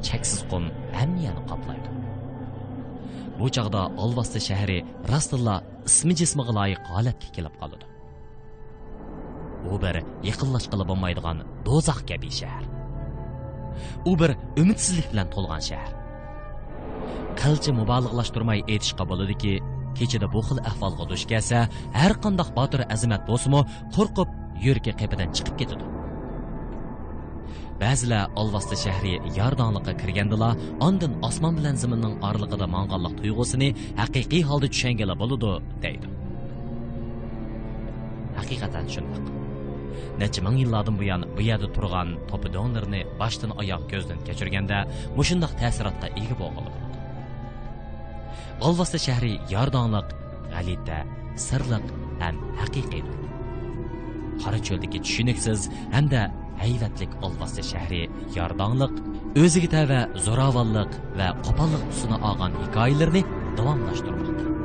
cheksiz 0.07 0.41
qum 0.51 0.63
hammiyani 0.97 1.41
qoplaydi. 1.49 1.89
Bu 3.39 3.47
chog'da 3.55 3.81
olvasti 4.03 4.39
shahri 4.49 4.79
rostilla 5.11 5.55
ismi 5.89 6.13
jismiga 6.21 6.53
loyiq 6.59 6.81
holatga 6.93 7.27
kelib 7.35 7.55
qoladi. 7.61 7.85
U 9.73 9.77
bir 9.83 9.95
yaqinlashqili 10.29 10.85
bo'lmaydigan 10.89 11.37
do'zax 11.67 11.99
kabi 12.09 12.31
shahar. 12.39 12.63
U 14.09 14.11
bir 14.19 14.31
umidsizlik 14.61 15.07
bilan 15.11 15.27
to'lgan 15.33 15.61
shahar. 15.69 15.91
Qilcha 17.41 17.71
mubolag'lashtirmay 17.79 18.59
aytishga 18.73 19.03
bo'ladiki 19.11 19.53
kechada 19.97 20.27
bu 20.35 20.41
xil 20.47 20.59
ahvolga 20.69 21.05
duch 21.11 21.25
kelsa 21.31 21.59
har 21.99 22.13
qandoq 22.23 22.49
botir 22.59 22.81
azimat 22.95 23.21
bo'lsimi 23.29 23.61
qo'rqib 23.95 24.29
yuragi 24.65 24.93
qepidan 25.01 25.29
chiqib 25.37 25.55
ketadi. 25.61 25.85
Ba'zilar 27.81 28.23
olvasti 28.41 28.75
shahri 28.85 29.13
yordonliqqa 29.39 29.93
kirgandilar 30.01 30.53
ondin 30.87 31.11
osmon 31.29 31.53
bilan 31.59 31.75
zaminning 31.83 32.15
orlig'ida 32.29 32.67
mong'onliq 32.75 33.13
tuyg'usini 33.21 33.69
haqiqiy 34.01 34.43
holda 34.49 34.67
tushangala 34.73 35.15
bo'ladi 35.21 35.51
deydi. 35.85 36.07
Haqiqatan 38.39 38.85
shundoq 38.93 39.36
necha 40.21 40.41
ming 40.45 40.57
yillardan 40.61 40.95
buyon 41.01 41.21
bu 41.37 41.41
yerda 41.49 41.67
turgan 41.75 42.09
topidonlarni 42.31 43.01
boshdan 43.21 43.51
oyoq 43.61 43.83
ko'zdan 43.91 44.19
kechirganda 44.27 44.77
mushundoq 45.19 45.53
ta'sirotga 45.61 46.07
ega 46.21 46.35
bo'lg'ili 46.41 46.71
bo'ladi 48.61 48.99
shahri 49.07 49.33
yordonliq 49.55 50.07
g'alita 50.53 50.97
sirliq 51.47 51.85
ham 52.23 52.35
haqiqiydir 52.61 53.15
qora 54.41 54.59
cho'ldagi 54.67 54.99
tushuniksiz 55.05 55.61
hamda 55.95 56.21
hayvatlik 56.63 57.11
olvasta 57.25 57.63
shahri 57.71 58.01
yordonliq 58.37 58.93
o'ziga 59.43 59.69
tava 59.75 59.99
zo'ravonlik 60.27 60.91
va 61.19 61.27
qo'pollik 61.45 61.83
tusini 61.91 62.17
olgan 62.29 62.61
hikoyalarni 62.63 63.21
davomlashtirmoqda. 63.57 64.56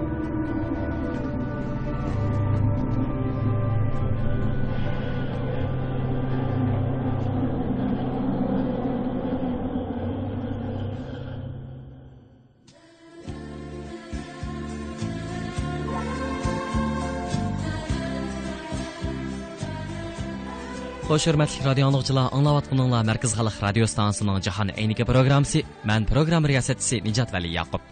Xo'sh, 21.13 21.29
hurmatli 21.29 21.61
radio 21.61 21.85
anglag'uchilar, 21.91 22.31
anglayotganinglar 22.33 23.03
Markaz 23.05 23.35
xalq 23.37 23.57
radio 23.61 23.85
stansiyaning 23.93 24.39
jahon 24.47 24.71
ayniki 24.83 25.05
programmasi. 25.05 25.61
Men 25.85 26.07
program 26.09 26.47
riyosatchisi 26.49 27.03
Nijat 27.05 27.35
Vali 27.35 27.51
Yaqub. 27.53 27.83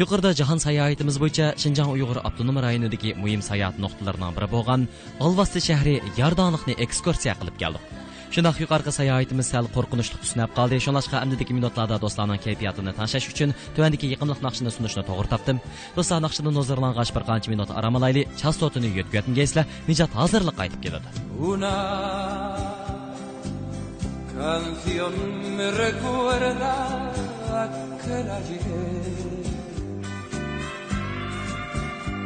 Yuqorida 0.00 0.34
jahon 0.40 0.60
sayohatimiz 0.60 1.16
bo'yicha 1.22 1.46
Shinjang 1.62 1.88
Uyg'ur 1.94 2.20
avtonom 2.28 2.60
rayonidagi 2.66 3.14
muhim 3.22 3.40
sayohat 3.48 3.80
nuqtalarining 3.84 4.36
biri 4.36 4.48
bo'lgan 4.54 4.84
Alvasti 5.24 5.62
shahri 5.68 5.94
Yordonliqni 6.20 6.76
ekskursiya 6.84 7.38
qilib 7.40 7.56
keldik. 7.62 7.84
Shundoq 8.36 8.58
yuqorqi 8.60 8.92
sayohatimiz 8.92 9.46
sal 9.52 9.66
qo'rqinchli 9.74 10.18
tusnab 10.22 10.50
qoldi. 10.56 10.76
Shunlashqa 10.84 11.16
amdidagi 11.24 11.54
minutlarda 11.58 11.96
do'stlarning 12.02 12.40
kayfiyatini 12.46 12.92
tanishish 12.98 13.28
uchun 13.32 13.50
tuvandagi 13.76 14.06
yiqimli 14.12 14.34
naqshini 14.46 14.70
sunishni 14.76 15.02
to'g'ri 15.08 15.28
topdim. 15.32 15.56
Do'stlar 15.96 16.18
naqshini 16.26 16.50
nozarlangach 16.58 17.10
bir 17.16 17.24
qancha 17.30 17.48
minut 17.52 17.70
aromalayli, 17.78 18.22
chastotini 18.40 18.90
yetgatgaysizlar. 18.98 19.64
Nijat 19.90 20.10
hozirlik 20.20 20.56
qaytib 20.60 20.80
keladi. 20.84 21.08
Una 21.52 21.76
canción 24.36 25.14
me 25.56 25.68
recuerda 25.84 26.74
aquel 27.64 28.28
ayer 28.38 29.46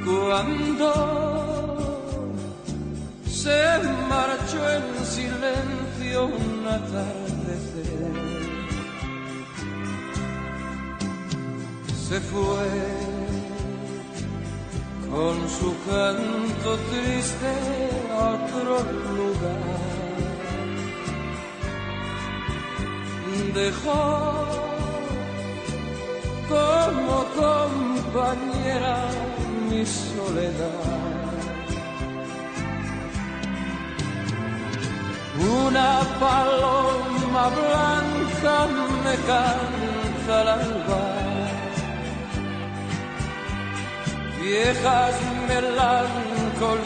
cuando 0.07 0.91
se 3.43 3.61
marchó 4.11 4.61
en 4.77 4.85
silencio 5.15 5.90
un 6.17 6.67
atardecer. 6.67 8.13
Se 12.09 12.21
fue 12.21 12.69
con 15.11 15.37
su 15.49 15.75
canto 15.89 16.71
triste 16.91 17.53
a 18.13 18.31
otro 18.37 18.75
lugar. 19.19 19.81
Dejó 23.55 24.47
como 26.49 27.17
compañera 27.37 28.97
mi 29.69 29.85
soledad. 29.87 31.00
Una 35.41 36.01
paloma 36.21 37.49
blanca 37.49 38.67
me 39.05 39.15
canta 39.31 40.41
al 40.41 40.49
alba. 40.49 41.05
Viejas 44.43 45.17
melancolías, 45.49 46.77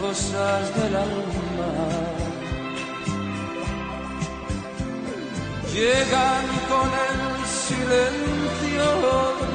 cosas 0.00 0.62
del 0.76 0.94
alma. 0.94 1.70
Llegan 5.74 6.46
con 6.68 6.88
el 7.08 7.20
silencio 7.46 8.86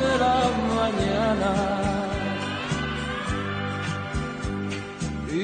de 0.02 0.12
la 0.18 0.40
mañana. 0.76 1.95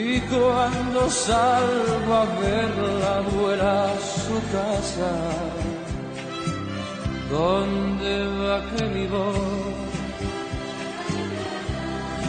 Y 0.03 0.19
cuando 0.21 1.09
salgo 1.11 2.13
a 2.13 2.25
verla 2.41 3.21
vuela 3.31 3.91
a 3.91 3.97
su 3.99 4.35
casa, 4.57 5.11
donde 7.29 8.13
va 8.39 8.57
que 8.71 8.83
mi 8.95 9.05
voz 9.05 9.37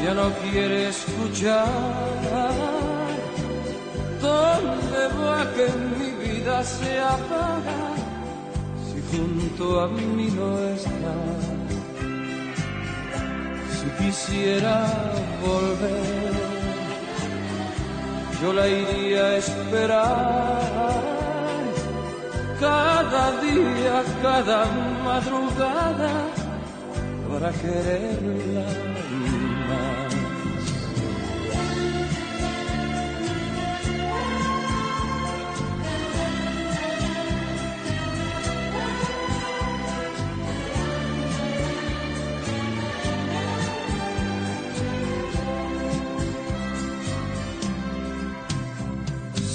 ya 0.04 0.12
no 0.12 0.28
quiere 0.42 0.88
escuchar, 0.90 1.66
donde 4.20 5.02
va 5.18 5.40
que 5.56 5.68
mi 5.96 6.10
vida 6.24 6.62
se 6.62 7.00
apaga, 7.00 7.80
si 8.86 8.98
junto 9.10 9.80
a 9.80 9.88
mí 9.88 10.28
no 10.36 10.58
está, 10.76 11.14
si 13.76 14.04
quisiera 14.04 14.76
volver 15.40 16.31
yo 18.42 18.52
la 18.52 18.66
iría 18.68 19.24
a 19.24 19.36
esperar. 19.36 21.02
Cada 22.58 23.24
día, 23.40 24.02
cada 24.20 24.64
madrugada 25.04 26.12
para 27.28 27.50
quererla 27.52 28.91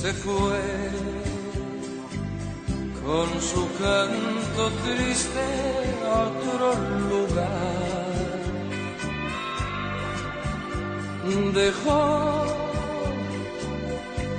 se 0.08 0.14
fue 0.14 0.60
con 3.04 3.28
su 3.42 3.64
canto 3.84 4.64
triste 4.86 5.46
a 6.06 6.14
otro 6.30 6.68
lugar. 7.12 8.38
Dejó 11.54 12.46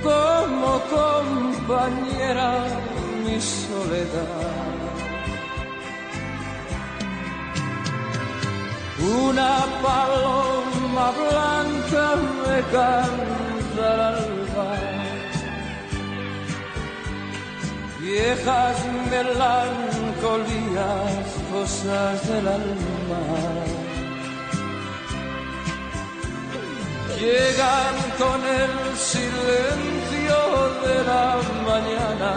como 0.07 0.71
compañera 0.97 2.51
mi 3.23 3.39
soledad. 3.39 4.49
Una 9.23 9.53
paloma 9.83 11.07
blanca 11.19 12.05
me 12.41 12.57
canta 12.75 14.38
viejas 18.09 18.77
melancolías, 19.11 19.71
cosas 21.51 22.27
del 22.27 22.47
alma. 22.47 23.21
Llegan 27.19 27.95
con 28.21 28.39
el 28.61 28.73
silencio 29.11 30.39
de 30.85 30.97
la 31.11 31.29
mañana. 31.69 32.33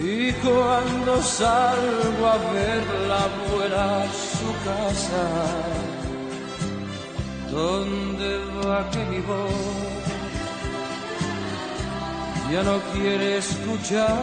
Y 0.00 0.32
cuando 0.44 1.12
salgo 1.22 2.26
a 2.26 2.38
verla 2.52 3.22
vuela 3.50 3.84
a 4.02 4.06
su 4.36 4.50
casa, 4.68 5.26
donde 7.50 8.30
va 8.64 8.78
que 8.90 9.02
mi 9.10 9.20
voz 9.20 9.87
ya 12.52 12.62
no 12.62 12.80
quiere 12.92 13.38
escuchar. 13.38 14.18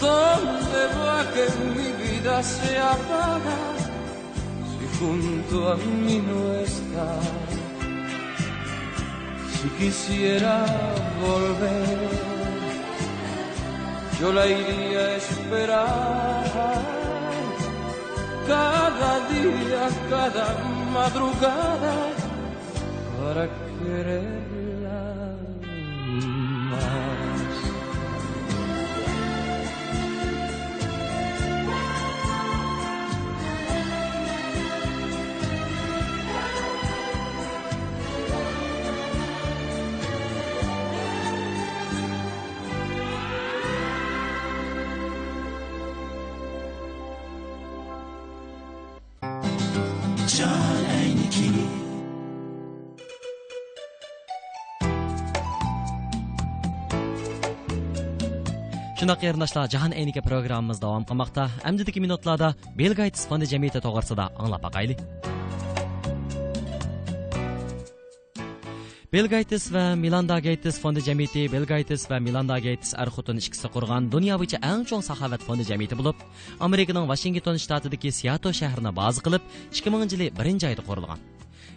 ¿Dónde 0.00 0.80
va 0.98 1.18
que 1.34 1.46
mi 1.74 1.88
vida 2.04 2.42
se 2.42 2.78
apaga 2.78 3.58
si 4.70 4.98
junto 4.98 5.72
a 5.72 5.76
mí 5.76 6.22
no 6.30 6.52
está? 6.54 7.08
Si 9.54 9.68
quisiera 9.80 10.66
volver, 11.20 11.98
yo 14.20 14.32
la 14.32 14.46
iría 14.46 15.00
a 15.00 15.16
esperar. 15.16 16.96
Cada 18.46 19.12
día, 19.28 19.88
cada 20.08 20.46
madrugada, 20.92 21.94
para 23.18 23.48
quererla 23.78 24.55
John 50.36 50.84
Ainike. 50.92 51.48
Shundoq 58.98 59.22
qarindoshlar, 59.22 59.70
Jahon 59.72 59.96
ayniki 59.96 60.20
programmamiz 60.20 60.82
davom 60.82 61.08
qilmoqda. 61.08 61.48
Amdidagi 61.64 62.04
minutlarda 62.04 62.52
Bill 62.76 62.92
Gates 63.00 63.24
fondi 63.30 63.48
jamiyati 63.48 63.80
to'g'risida 63.86 64.28
anglab 64.36 64.68
Bill 69.12 69.28
Gates 69.28 69.70
va 69.70 69.94
Melinda 69.94 70.40
Gates 70.42 70.80
fondi 70.82 71.00
jamiyati 71.00 71.44
Bill 71.52 71.64
Gates 71.64 72.08
va 72.10 72.18
Melinda 72.18 72.58
Gates 72.58 72.92
er 72.98 73.06
ikkisi 73.06 73.68
qurgan 73.74 74.10
dunyo 74.10 74.34
bo'yicha 74.36 74.58
eng 74.62 74.84
chong 74.84 75.02
saxovat 75.08 75.42
fondi 75.46 75.62
jamiyati 75.62 75.94
bo'lib, 75.94 76.16
Amerikaning 76.58 77.06
Washington 77.06 77.56
shtatidagi 77.56 78.10
Seattle 78.10 78.52
shahrini 78.52 78.92
bazi 78.96 79.20
qilib, 79.22 79.42
2000 79.70 80.10
yili 80.12 80.30
1 80.30 80.66
oyda 80.70 80.82
qurilgan. 80.88 81.18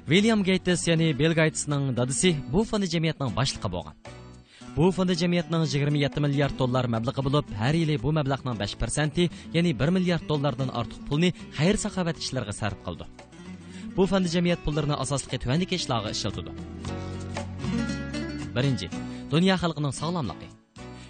William 0.08 0.44
Gates 0.44 0.88
ya'ni 0.88 1.14
Bill 1.20 1.34
Gatesning 1.36 1.96
dadisi 1.96 2.36
bu 2.54 2.64
fondi 2.64 2.90
jamiyatining 2.90 3.36
boshlig'i 3.36 3.70
bo'lgan. 3.76 3.96
Bu 4.76 4.92
fondi 4.92 5.14
jamiyatining 5.16 5.66
27 5.68 6.20
milliard 6.26 6.58
dollar 6.58 6.86
mablag'i 6.86 7.22
bo'lib, 7.28 7.46
har 7.62 7.74
yili 7.74 8.02
bu 8.02 8.10
mablag'ning 8.12 8.58
5%, 8.58 9.30
ya'ni 9.54 9.72
1 9.80 9.90
milliard 9.96 10.26
dollardan 10.32 10.70
ortiq 10.80 11.00
pulni 11.08 11.30
xayr 11.60 11.78
saxovat 11.78 12.18
ishlariga 12.18 12.54
sarf 12.62 12.80
qildi. 12.88 13.06
Bu 13.98 14.04
fondi 14.12 14.30
jamiyat 14.36 14.60
pullarini 14.66 14.96
asosli 15.04 15.38
tuvandagi 15.44 15.76
ishlarga 15.76 16.10
ishlatadi. 16.18 17.09
Birinchi 18.56 18.88
dunyo 19.34 19.56
xalqining 19.64 19.94
sog'lomligi. 20.02 20.48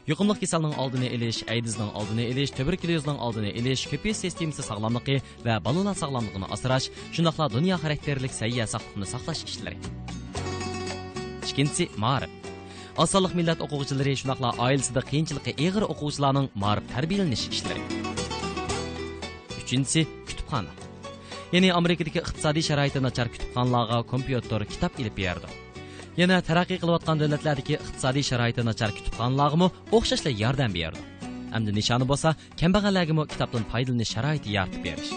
Yuqumli 0.09 0.35
kasalning 0.41 0.73
oldini 0.81 1.07
olish 1.15 1.39
aydizning 1.53 1.89
oldini 1.99 2.23
olish 2.31 2.51
tuberkulyozning 2.57 3.19
oldini 3.25 3.51
olish 3.59 3.83
ko'pish 3.91 4.17
sistemasi 4.23 4.63
sog'lomligi 4.69 5.17
va 5.45 5.55
bolalar 5.67 5.95
sog'lomligini 6.01 6.47
asrash 6.55 6.87
shundoqla 7.15 7.45
dunyo 7.55 7.75
xarakterlik 7.83 8.33
sayya 8.41 8.65
sog'liqni 8.73 9.07
saqlash 9.13 9.43
ishlari. 9.49 9.77
Ikkinchisi 11.49 11.85
ma'rif. 12.03 12.31
Osonliq 13.03 13.33
millat 13.39 13.59
o'quvchilari 13.65 14.13
shundoqla 14.21 14.49
oilasida 14.65 15.01
qiyinchiligi 15.09 15.51
eg'ir 15.65 15.83
o'quvchilarning 15.93 16.47
ma'rif 16.63 16.85
tarbiyalanish 16.93 17.45
ishlari. 17.53 17.83
Uchinchisi 19.61 20.01
kutubxona. 20.27 20.73
Ya'ni 21.53 21.69
amerikadagi 21.79 22.19
iqtisodiy 22.23 22.65
sharoiti 22.69 22.99
nachar 23.07 23.27
kutubxonalarga 23.33 23.97
kompyuter 24.11 24.61
kitob 24.73 25.01
ilib 25.01 25.15
berdi. 25.21 25.68
Yana 26.17 26.41
taraqqiy 26.49 26.79
qilayotgan 26.81 27.21
davlatlardagi 27.21 27.75
iqtisodiy 27.77 28.25
sharoiti 28.31 28.65
nachar 28.69 28.91
kutubxonalargami 28.97 29.67
o'xshashla 29.97 30.31
yordam 30.43 30.71
berdi. 30.79 30.99
Hamda 31.53 31.71
nishoni 31.79 32.05
bo'lsa 32.11 32.29
kambag'allargami 32.61 33.23
kitobdan 33.33 33.63
foydalanish 33.71 34.11
sharoiti 34.15 34.49
yaratib 34.57 34.81
berish. 34.87 35.11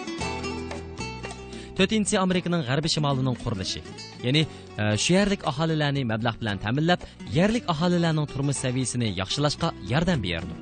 To'rtinchisi 1.76 2.16
amerikaning 2.24 2.62
g'arbiy 2.68 2.92
shimolining 2.94 3.36
qurilishi. 3.44 3.80
Ya'ni 4.26 4.42
e, 4.44 4.84
shu 5.02 5.14
yerlik 5.16 5.46
aholilarni 5.50 6.02
mablag' 6.12 6.38
bilan 6.40 6.60
ta'minlab 6.64 7.00
yerlik 7.38 7.64
aholilarning 7.72 8.26
turmush 8.32 8.58
saviyasini 8.64 9.08
yaxshilashga 9.20 9.68
yordam 9.92 10.20
berdi. 10.26 10.54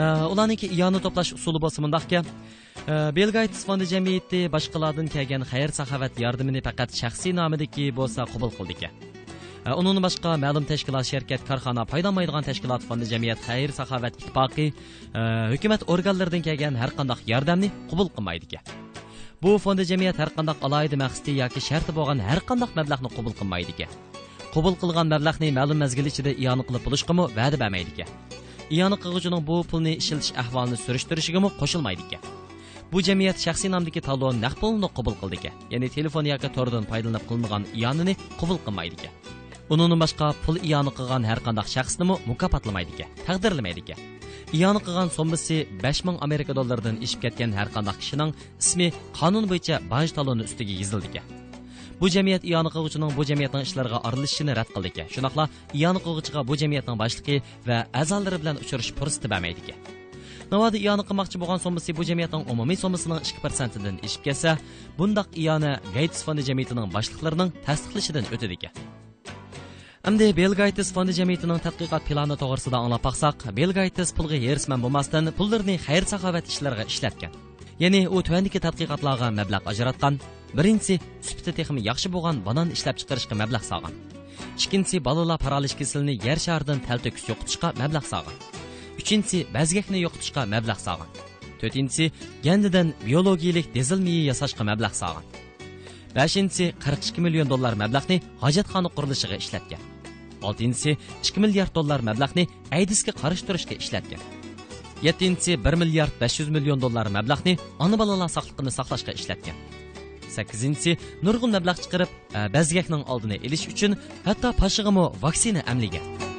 E, 0.00 0.04
ularniki 0.32 0.66
iyoni 0.76 1.00
to'plash 1.04 1.30
usuli 1.38 1.58
bo'lsa 1.64 1.84
mundaqki 1.84 2.18
e, 2.20 2.24
Bill 2.88 3.30
Gates 3.30 3.62
fondi 3.62 3.86
jamiyati 3.86 4.48
boshqalardan 4.50 5.06
kelgan 5.14 5.44
xayr 5.46 5.70
saxovat 5.70 6.16
yordamini 6.18 6.60
faqat 6.66 6.90
shaxsiy 7.00 7.32
nomidagi 7.40 7.84
bo'lsa 7.98 8.26
qabul 8.32 8.50
qildi 8.56 8.74
ekan. 8.76 8.92
Э, 9.66 9.70
undan 9.78 10.02
boshqa 10.02 10.30
ma'lum 10.44 10.64
tashkilot 10.66 11.06
sherkat 11.06 11.44
korxona 11.48 11.84
foydalanmaydigan 11.92 12.42
tashkilot 12.48 12.82
fondi 12.88 13.06
jamiyat 13.12 13.38
xayr 13.46 13.70
saxovat 13.78 14.18
ittifoqi 14.18 14.66
э, 15.14 15.22
hukumat 15.52 15.86
organlaridan 15.92 16.42
kelgan 16.48 16.74
har 16.82 16.90
qanday 16.98 17.22
yordamni 17.32 17.68
qabul 17.90 18.10
qilmaydi 18.16 18.50
ekan. 18.50 18.64
Bu 19.42 19.50
fondi 19.64 19.86
jamiyat 19.92 20.16
har 20.22 20.30
qanday 20.36 20.56
alohida 20.66 20.96
maqsadi 21.04 21.38
yoki 21.42 21.60
sharti 21.68 21.92
bo'lgan 21.98 22.18
har 22.28 22.40
qanday 22.48 22.70
mablag'ni 22.78 23.14
qabul 23.16 23.34
qilmaydi 23.40 23.70
ekan. 23.76 23.90
Qabul 24.54 24.74
qilgan 24.82 25.06
mablag'ni 25.14 25.54
ma'lum 25.58 25.78
mazgil 25.84 26.06
ichida 26.12 26.30
iyoni 26.42 26.62
qilib 26.68 26.82
bo'lishgami 26.86 27.30
va'da 27.38 27.56
bermaydi 27.62 27.90
ekan. 27.94 28.08
Iyoni 28.76 28.96
qilg'uchining 29.02 29.42
bu 29.50 29.56
pulni 29.70 29.92
ishlatish 30.02 30.32
ahvolini 30.42 30.76
surishtirishigami 30.84 31.48
qo'shilmaydi 31.60 32.02
ekan. 32.08 32.41
Bu 32.92 32.98
jamiyat 33.08 33.38
shaxsiy 33.44 33.70
nomdagi 33.74 34.00
talon 34.08 34.36
naq 34.44 34.54
pulni 34.60 34.88
qabul 34.96 35.14
qildi 35.20 35.36
ekan 35.40 35.54
ya'ni 35.72 35.88
telefon 35.96 36.24
yoki 36.32 36.48
tordan 36.56 36.84
foydalanib 36.90 37.24
qilmagan 37.30 37.62
iyonini 37.78 38.14
qabul 38.40 38.58
qilmaydi 38.66 38.96
ekan 38.98 39.12
undan 39.72 39.98
boshqa 40.04 40.26
pul 40.44 40.56
iyoni 40.68 40.92
qilgan 40.98 41.22
har 41.30 41.38
qanday 41.46 41.66
shaxsnimi 41.74 42.14
mukofotlamaydi 42.30 42.92
ekan 42.96 43.08
taqdirlamaydi 43.28 43.80
ekan 43.84 43.98
iyoni 44.56 44.80
qilgan 44.86 45.08
sommasi 45.18 45.56
5000 45.84 46.18
amerika 46.26 46.52
dollaridan 46.58 46.96
ishib 47.06 47.20
ketgan 47.24 47.50
har 47.58 47.68
qanday 47.76 47.96
kishining 48.02 48.30
ismi 48.62 48.88
qonun 49.20 49.44
bo'yicha 49.50 49.74
baj 49.92 50.08
taloni 50.16 50.42
ustiga 50.48 50.74
yozildi 50.80 51.08
ekan 51.12 51.26
bu 52.00 52.06
jamiyat 52.16 52.42
iyoni 52.50 52.70
qilg'uchining 52.74 53.10
bu 53.18 53.22
jamiyatning 53.30 53.64
ishlariga 53.68 53.98
aralashishini 54.08 54.52
rad 54.58 54.68
qildi 54.74 54.88
ekan 54.92 55.08
shundoqla 55.14 55.44
iyoni 55.78 56.00
qilg'uchiga 56.04 56.40
bu 56.48 56.54
jamiyatning 56.62 56.96
boshlig'i 57.02 57.36
va 57.68 57.78
a'zolari 58.00 58.38
bilan 58.42 58.56
uchrashish 58.64 58.94
fursati 58.98 59.26
bermaydi 59.32 59.60
ekan 59.64 60.01
navoda 60.52 60.76
iyoni 60.84 61.02
qilmoqchi 61.08 61.36
bo'lgan 61.42 61.60
sommasi 61.64 61.90
bu 61.98 62.02
jamiyatning 62.10 62.42
umumiy 62.52 62.78
sommasining 62.84 63.20
2 63.28 63.84
dan 63.86 63.96
ishib 64.06 64.22
ketsa 64.26 64.50
bundoq 64.98 65.28
iyoni 65.42 65.72
gates 65.96 66.20
fondi 66.26 66.42
jamiyatining 66.48 66.86
boshliqlarining 66.96 67.50
tasdiqlashidan 67.66 68.24
o'tadi 68.34 68.54
ekan 68.58 68.74
Әмді 70.02 70.32
Bill 70.34 70.54
Gates 70.58 70.88
fondi 70.90 71.12
jamiyatining 71.14 71.60
tadqiqot 71.62 72.02
plani 72.08 72.34
to'g'risida 72.40 72.74
anglab 72.74 73.04
baqsaq, 73.04 73.44
Bill 73.58 73.70
Gates 73.76 74.10
pulga 74.16 74.34
yerisman 74.46 74.82
bo'lmasdan 74.82 75.30
pullarni 75.38 75.76
xayr 75.84 76.08
saxovat 76.12 76.48
ishlariga 76.50 76.86
ishlatgan. 76.92 77.36
Ya'ni 77.82 78.00
u 78.10 78.22
tuvandagi 78.26 78.58
tadqiqotlarga 78.64 79.28
mablag' 79.36 79.68
ajratgan. 79.72 80.18
Birinchisi, 80.58 80.98
sifati 81.28 81.54
texmi 81.58 81.84
yaxshi 81.90 82.10
bo'lgan 82.14 82.42
banan 82.48 82.74
ishlab 82.76 82.98
chiqarishga 83.00 83.38
mablag' 83.42 83.68
solgan. 83.70 83.94
Ikkinchisi, 84.58 84.98
bolalar 85.06 85.38
paralish 85.44 85.78
kasalini 85.80 86.18
yer 86.26 86.38
sharidan 86.46 86.82
taltokus 86.88 87.30
yo'qotishga 87.30 87.72
mablag' 87.82 88.10
solgan. 88.12 88.61
Uchinchisi, 89.00 89.38
bazgakni 89.56 89.98
yo'qotishga 90.04 90.42
mablag' 90.54 90.82
solgan. 90.86 91.10
To'rtinchisi, 91.60 92.04
gandidan 92.46 92.88
biologiyalik 93.06 93.66
dizel 93.76 94.00
miyi 94.06 94.22
yasashga 94.30 94.62
mablag' 94.70 94.98
solgan. 95.02 95.26
beshinchisi 96.16 96.72
qirq 96.84 97.02
ikki 97.08 97.20
million 97.26 97.48
dollar 97.52 97.74
mablag'ni 97.82 98.16
hojatxona 98.44 98.90
qurilishiga 98.96 99.36
ishlatgan 99.42 99.82
oltinchisi 100.48 100.96
ikki 101.26 101.44
milliard 101.44 101.72
dollar 101.78 102.00
mablag'ni 102.08 102.44
aydisga 102.78 103.12
qarshi 103.22 103.46
turishga 103.48 103.78
ishlatgan 103.82 104.20
yettinchisi 105.06 105.52
bir 105.64 105.74
milliard 105.82 106.14
besh 106.22 106.40
yuz 106.40 106.50
million 106.56 106.80
dollar 106.84 107.06
mablag'ni 107.18 107.56
ona 107.84 107.96
bolalar 108.02 108.30
sog'liqini 108.36 108.72
saqlashga 108.78 109.16
ishlatgan 109.20 109.56
sakkizinchisi 110.36 110.98
nurg'un 111.26 111.56
mablag' 111.56 111.80
chiqarib 111.84 112.10
e, 112.38 112.40
bazgakning 112.56 113.02
oldini 113.12 113.40
olish 113.46 113.64
uchun 113.72 113.98
hatto 114.28 114.48
pashig'imi 114.62 115.04
vaksina 115.24 115.60
amligan 115.72 116.31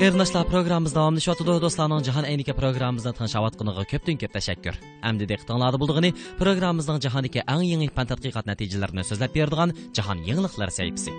Qarindoshlar 0.00 0.44
programmamiz 0.52 0.92
davomlashyotidi. 0.92 1.54
Do'stlarning 1.64 2.02
jahon 2.04 2.26
ayniki 2.28 2.52
programmamizni 2.58 3.12
tanishayotganiga 3.16 3.84
ko'pdan 3.92 4.16
ko'p 4.20 4.32
tashakkur. 4.34 4.74
Endi 5.10 5.24
diqqatinglarda 5.30 5.78
bo'ldig'ini 5.82 6.10
programmamizning 6.40 6.98
jahondagi 7.06 7.40
eng 7.54 7.64
yangi 7.72 7.88
fan 7.96 8.06
tadqiqot 8.10 8.44
natijalarini 8.50 9.02
so'zlab 9.10 9.32
beradigan 9.36 9.70
jahon 9.96 10.18
yangiliklari 10.28 10.72
sayfisi. 10.80 11.12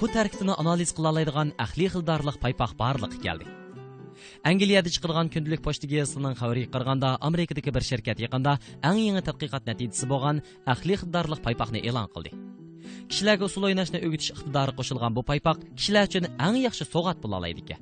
Bu 0.00 0.06
tarkibni 0.16 0.52
analiz 0.62 0.90
анализ 0.96 0.96
oladigan 1.00 1.48
әхли 1.66 1.86
xildorlik 1.92 2.36
пайпах 2.44 2.72
барлык 2.80 3.12
келди. 3.26 3.63
Angliyada 4.50 4.90
chiqargan 4.94 5.28
kundalik 5.34 5.62
pochta 5.66 5.86
gazetining 5.92 6.34
xabariga 6.40 6.68
qaraganda, 6.74 7.14
Amerikadagi 7.28 7.70
bir 7.76 7.84
shirkat 7.90 8.18
yaqinda 8.24 8.58
eng 8.88 8.98
yangi 9.06 9.22
tadqiqot 9.28 9.70
natijasi 9.70 10.10
bo'lgan 10.12 10.42
ahli 10.72 11.00
xildorlik 11.00 11.40
paypoqni 11.46 11.80
e'lon 11.88 12.10
qildi. 12.16 12.32
kishilarga 13.08 13.44
usul 13.48 13.66
o'ynashni 13.68 14.00
o'rgatish 14.06 14.32
iqtidori 14.34 14.72
qo'shilgan 14.78 15.16
bu 15.16 15.22
paypoq 15.30 15.60
kishilar 15.78 16.08
uchun 16.10 16.28
eng 16.46 16.56
yaxshi 16.66 16.84
sovg'at 16.94 17.20
bo'la 17.24 17.40
oladi 17.40 17.76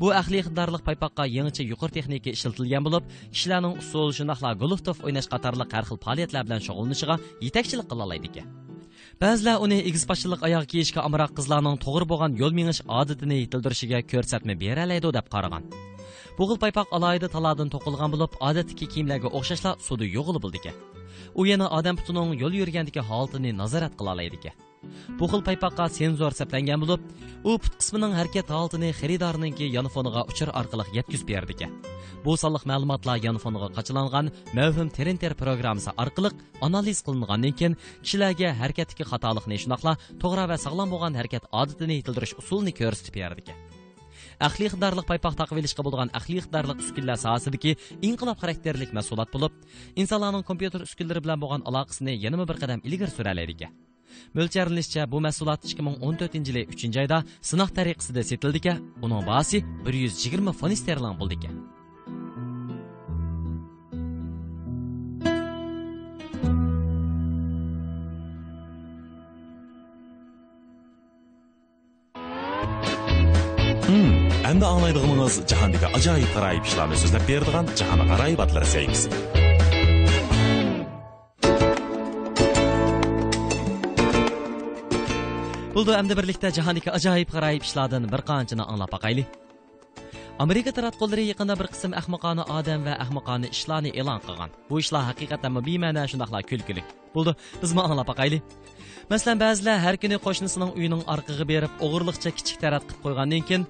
bu 0.00 0.12
ahli 0.20 0.40
iqtidorli 0.42 0.80
paypoqqa 0.88 1.26
yangicha 1.36 1.66
yuqori 1.72 1.96
texnika 1.98 2.34
ishlatilgan 2.36 2.86
bo'lib 2.86 3.04
kishilarning 3.34 3.74
usul 3.82 4.16
shundoqla 4.18 4.54
goluftov 4.62 5.04
o'ynash 5.06 5.30
qatorliq 5.34 5.76
har 5.76 5.84
xil 5.90 6.02
faoliyatlar 6.06 6.42
bilan 6.48 6.66
shug'ullanishiga 6.66 7.16
yetakchilik 7.46 7.86
qila 7.90 8.02
oladi 8.08 8.44
ba'zilar 9.22 9.60
uni 9.64 9.76
egiz 9.88 10.04
boshchilik 10.10 10.44
oyoq 10.48 10.66
kiyishga 10.72 11.00
amroq 11.08 11.32
qizlarning 11.38 11.74
to'g'ri 11.84 12.06
bo'lgan 12.12 12.36
yo'l 12.42 12.54
mingish 12.58 12.80
odatini 13.00 13.36
yetildirishiga 13.40 13.98
ko'rsatma 14.12 14.54
beralaydi 14.62 15.10
deb 15.16 15.26
qaragan. 15.34 15.66
Bu 16.38 16.46
xil 16.48 16.58
paypoq 16.64 16.94
alohida 16.98 17.28
taladan 17.34 17.72
to'qilgan 17.74 18.14
bo'lib 18.14 18.38
odatdagi 18.48 18.86
kiyimlarga 18.92 19.34
o'xshashla 19.38 19.74
suvda 19.86 20.06
yo'g'il 20.16 20.40
bo'ldi 20.44 20.60
ekan 20.62 20.76
u 21.40 21.46
yana 21.50 21.66
odam 21.78 22.00
putining 22.00 22.34
yo'l 22.42 22.54
yurgandagi 22.60 23.06
holatini 23.10 23.50
nazorat 23.62 23.92
qila 23.98 24.16
oladi 24.16 24.38
ekan 24.40 24.69
bu 25.18 25.28
xil 25.32 25.42
paypoqqa 25.48 25.84
senzor 25.98 26.32
saplangan 26.40 26.80
bo'lib 26.82 27.00
u 27.50 27.52
put 27.62 27.74
qismining 27.80 28.12
harakat 28.20 28.52
holatini 28.54 28.90
xaridorninki 29.00 29.66
yonfoniga 29.76 30.22
uchir 30.32 30.48
orqali 30.60 30.84
yetkazib 30.98 31.28
berdiki 31.32 31.68
bu 32.24 32.36
sonliq 32.42 32.64
ma'lumotlar 32.70 33.16
yonfoniga 33.26 33.68
qachilangan 33.76 34.32
mavhum 34.58 34.88
terinter 34.96 35.32
programmasi 35.42 35.90
orqali 36.04 36.30
analiz 36.66 36.98
qilingandan 37.06 37.54
keyin 37.58 37.74
kishilarga 38.04 38.48
harakatdagi 38.60 39.04
xatolikni 39.12 39.60
shundoqla 39.62 39.92
to'g'ri 40.22 40.44
va 40.50 40.56
sog'lom 40.66 40.88
bo'lgan 40.94 41.20
harakat 41.20 41.44
odatini 41.60 42.00
yetildirish 42.00 42.34
usulini 42.42 42.72
ko'rsatib 42.80 43.20
berdiki 43.20 43.50
ekan. 43.50 43.58
Aqliy 44.48 44.70
iqtidorlik 44.70 45.06
paypoq 45.10 45.36
taqib 45.40 45.60
olishga 45.60 45.84
bo'lgan 45.86 46.12
aqliy 46.18 46.40
iqtidorlik 46.40 46.80
uskunlar 46.84 47.18
sohasidagi 47.24 47.76
inqilob 48.08 48.40
xarakterlik 48.42 48.96
mahsulot 48.98 49.30
bo'lib 49.34 49.52
insonlarning 50.02 50.46
kompyuter 50.50 50.86
uskunlari 50.88 51.24
bilan 51.24 51.44
bo'lgan 51.44 51.68
aloqasini 51.68 52.16
yana 52.24 52.48
bir 52.50 52.58
qadam 52.62 52.84
ilgari 52.88 53.12
suralaydi 53.18 53.68
Мөлчәрлешчә 54.36 55.06
бу 55.10 55.20
мәхсулат 55.24 55.66
2014 55.66 56.52
елы 56.52 56.66
3 56.70 57.02
айда 57.02 57.24
сынақ 57.40 57.74
тәріқсіде 57.76 58.24
сетілді 58.26 58.64
ке, 58.68 58.78
бұның 59.02 59.26
бағасы 59.26 59.64
120 59.86 60.54
фон 60.54 60.76
стерлан 60.76 61.18
болды 61.18 61.40
ке. 61.40 61.52
Әмді 74.50 74.66
аңлайдығымыңыз 74.66 75.36
жаһандығы 75.46 75.90
ажайып 75.94 76.32
қарайып 76.34 76.66
ішіланы 76.66 76.98
сөздеп 76.98 77.28
бердіған 77.30 77.70
жаһаны 77.78 78.08
қарайып 78.10 78.42
атлар 78.48 78.66
сәйімсі. 78.66 79.39
Buldu 85.79 85.91
әмді 85.91 86.15
birlikdə 86.19 86.49
jahondagi 86.57 86.89
ajoyib 86.97 87.29
g'aroyib 87.35 87.63
ishlardan 87.67 88.03
bir 88.13 88.21
qanchani 88.29 88.63
anglab 88.71 88.91
baqayli. 88.95 89.23
Amerika 90.43 90.71
taratqullari 90.77 91.23
yaqinda 91.31 91.55
bir 91.59 91.67
qism 91.73 91.91
ahmoqona 92.01 92.43
odam 92.57 92.81
va 92.87 92.93
ahmoqona 93.03 93.47
ishlarni 93.55 93.91
e'lon 93.99 94.19
qilgan. 94.25 94.49
Bu 94.69 94.75
ishlar 94.83 95.03
haqiqatan 95.09 95.51
bema'ni 95.67 96.03
shundaqla 96.11 96.39
kulgili. 96.51 96.81
Buldu, 97.15 97.31
biz 97.61 97.71
ma 97.77 97.81
anglab 97.87 98.07
baqayli. 98.11 98.39
Masalan, 99.11 99.37
ba'zilar 99.43 99.77
har 99.85 99.95
kuni 100.03 100.17
qo'shnisining 100.25 100.71
uyining 100.79 101.01
orqaga 101.13 101.45
berib, 101.51 101.73
o'g'irliqcha 101.85 102.29
kichik 102.37 102.57
tarat 102.63 102.83
qilib 102.87 103.01
qo'ygandan 103.05 103.41
keyin 103.47 103.63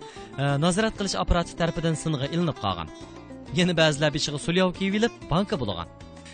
nazorat 0.66 0.94
qilish 1.00 1.16
apparati 1.24 1.54
tarafidan 1.60 1.96
sing'i 2.04 2.28
ilinib 2.36 2.58
qolgan. 2.64 2.88
Yana 3.60 3.74
ba'zilar 3.82 4.10
beshig'i 4.16 4.40
sulyov 4.48 4.70
kiyib 4.78 4.94
olib, 5.00 5.14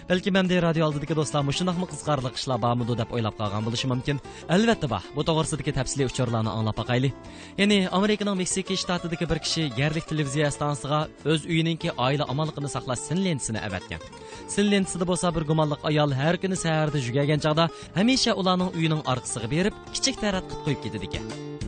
Бәлки 0.07 0.31
мәмдә 0.31 0.61
радио 0.62 0.85
алдыдагы 0.87 1.16
достарым 1.19 1.49
шунакмы 1.51 1.88
кызгарлык 1.90 2.37
эшләр 2.38 2.61
бармыды 2.62 2.95
дип 2.95 3.11
ойлап 3.11 3.35
калган 3.40 3.64
булышы 3.66 3.88
мөмкин. 3.90 4.21
Әлбәттә 4.47 4.87
бар. 4.87 5.03
Бу 5.16 5.25
тогырсыдагы 5.27 5.75
тәфсилий 5.75 6.07
учурларны 6.07 6.53
аңлап 6.53 6.79
бакайлы. 6.79 7.11
Яни 7.59 7.88
Американың 7.90 8.38
Мексика 8.38 8.79
штатыдагы 8.79 9.27
бер 9.27 9.42
кеше 9.42 9.66
ярлык 9.75 10.07
телевизия 10.07 10.53
станциясына 10.55 11.09
өз 11.27 11.51
үйенеңки 11.51 11.90
аила 11.99 12.31
аманлыгын 12.31 12.71
саклаш 12.71 13.03
син 13.03 13.19
лентасына 13.27 13.66
әвәткән. 13.66 14.07
Син 14.47 14.71
лентасында 14.71 15.11
булса 15.11 15.33
бер 15.35 15.42
гуманлык 15.42 15.83
аял 15.83 16.14
һәр 16.14 16.38
көне 16.38 16.55
сәһәрдә 16.55 17.03
жүгәгән 17.03 17.42
чагда 17.42 17.66
һәмишә 17.99 18.38
уларның 18.38 18.77
үйенең 18.79 19.03
аркысыга 19.11 19.51
берип, 19.51 19.75
кичек 19.90 20.23
тәрәт 20.23 20.47
кып 20.47 20.69
куйып 20.71 20.87
китә 20.87 21.03
дигән. 21.03 21.65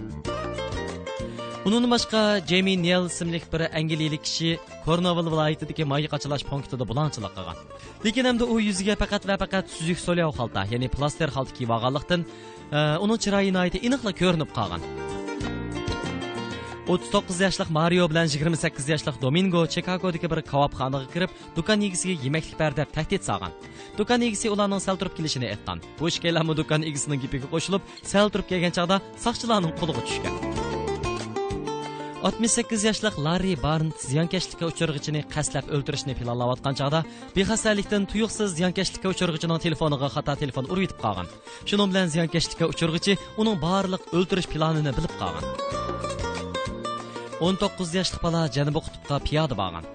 Bunun 1.69 1.91
başqa 1.91 2.41
Jamie 2.49 2.83
Neal 2.83 3.07
ismli 3.07 3.43
bir 3.53 3.77
angliyalik 3.77 4.25
kishi 4.25 4.59
Cornwall 4.85 5.27
viloyatidagi 5.27 5.85
may 5.85 6.07
qachalash 6.09 6.45
punktida 6.51 6.89
bulanchilik 6.89 7.33
qilgan. 7.37 7.57
Lekin 8.05 8.25
hamda 8.25 8.45
u 8.45 8.61
yuziga 8.61 8.95
faqat 9.03 9.29
va 9.29 9.37
faqat 9.43 9.67
suzuk 9.77 9.99
so'lyov 10.07 10.33
xalta, 10.39 10.65
ya'ni 10.73 10.89
plaster 10.89 11.29
xalta 11.37 11.53
kiyib 11.57 11.71
olganlikdan 11.77 12.25
eh, 12.73 13.05
uning 13.05 13.19
chiroyi 13.25 13.53
noyati 13.57 13.79
iniqla 13.89 14.13
ko'rinib 14.21 14.51
qolgan. 14.59 14.81
39 16.89 17.41
yoshlik 17.41 17.71
Mario 17.71 18.09
bilan 18.11 18.27
28 18.27 18.89
yoshlik 18.89 19.23
Domingo 19.23 19.67
Chikagodagi 19.75 20.31
bir 20.33 20.41
kebabxonaga 20.51 21.07
kirib, 21.15 21.31
do'kon 21.57 21.85
egasiga 21.89 22.15
yemaklik 22.25 22.57
ber 22.63 22.77
deb 22.81 22.89
tahdid 22.97 23.23
solgan. 23.29 23.53
Do'kon 23.99 24.25
egasi 24.29 24.49
ularning 24.55 24.81
sal 24.87 24.97
turib 24.97 25.15
kelishini 25.19 25.53
aytgan. 25.53 25.85
Bu 26.01 26.09
ishkaylarmi 26.13 26.57
do'kon 26.61 26.89
egasining 26.91 27.21
gapiga 27.25 27.53
qo'shilib, 27.55 27.83
sal 28.13 28.33
turib 28.33 28.49
kelgan 28.53 28.73
chaqda 28.79 29.03
soqchilarning 29.27 29.77
qo'liga 29.81 30.09
tushgan. 30.09 30.78
68 32.23 32.83
yoshli 32.83 33.11
Larry 33.25 33.53
Barnes 33.63 34.07
ziyonkashlikka 34.11 34.67
uchirg'ichini 34.73 35.21
qaslab 35.35 35.69
o'ldirishni 35.75 36.17
planlayotgan 36.19 36.75
chog'da 36.81 37.01
bexastalikdan 37.37 38.09
tuyuqsiz 38.11 38.57
ziyonkashlikka 38.59 39.13
uchirg'ichining 39.15 39.63
telefoniga 39.67 40.09
xato 40.15 40.35
telefon 40.43 40.67
urib 40.73 40.89
yetib 40.89 40.99
qolgan. 41.05 41.31
Shuning 41.69 41.93
bilan 41.93 42.11
ziyonkashlikka 42.15 42.67
uchirg'ichi 42.73 43.15
uning 43.41 43.63
barliq 43.67 44.11
o'ldirish 44.19 44.51
planini 44.55 44.97
bilib 44.99 45.15
qolgan. 45.23 45.47
19 47.39 47.95
yoshli 48.01 48.19
bola 48.27 48.43
Janubiy 48.57 48.83
qutbga 48.89 49.23
piyoda 49.29 49.55
borgan. 49.63 49.87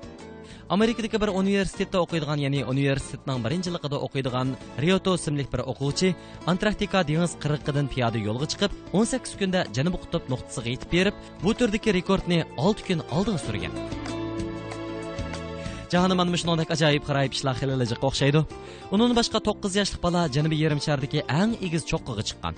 Amerikadagi 0.73 1.17
bir 1.21 1.29
universitetda 1.41 1.99
o'qiydigan 2.03 2.39
ya'ni 2.45 2.61
universitetning 2.73 3.41
birinchi 3.45 3.69
yilida 3.69 3.97
o'qiydigan 4.05 4.53
rioto 4.83 5.11
ismli 5.19 5.45
bir 5.53 5.61
o'quvchi 5.71 6.09
antarktika 6.51 6.99
dengiz 7.09 7.35
qirg'iqidan 7.43 7.87
piyoda 7.93 8.19
yo'lga 8.27 8.47
chiqib 8.53 8.71
18 9.01 9.35
kunda 9.41 9.61
janubiy 9.77 10.01
qutb 10.05 10.31
nuqtasiga 10.33 10.69
yetib 10.73 10.89
berib 10.95 11.15
bu 11.43 11.53
turdagi 11.59 11.93
rekordni 11.99 12.39
6 12.67 12.87
kun 12.87 12.99
oldin 13.17 13.37
surgan. 13.45 13.73
Jahoni 15.93 16.15
mana 16.19 16.37
shunday 16.41 16.65
ajoyib 16.75 17.03
qarayib 17.09 17.33
ishlar 17.37 17.55
xililijiga 17.61 18.05
o'xshaydi. 18.09 18.41
Undan 18.93 19.13
boshqa 19.19 19.39
9 19.49 19.79
yoshli 19.81 19.97
bola 20.05 20.21
janubiy 20.35 20.63
yarim 20.65 20.81
shardagi 20.87 21.19
eng 21.41 21.51
egiz 21.67 21.83
cho'qqiga 21.91 22.23
chiqqan. 22.29 22.53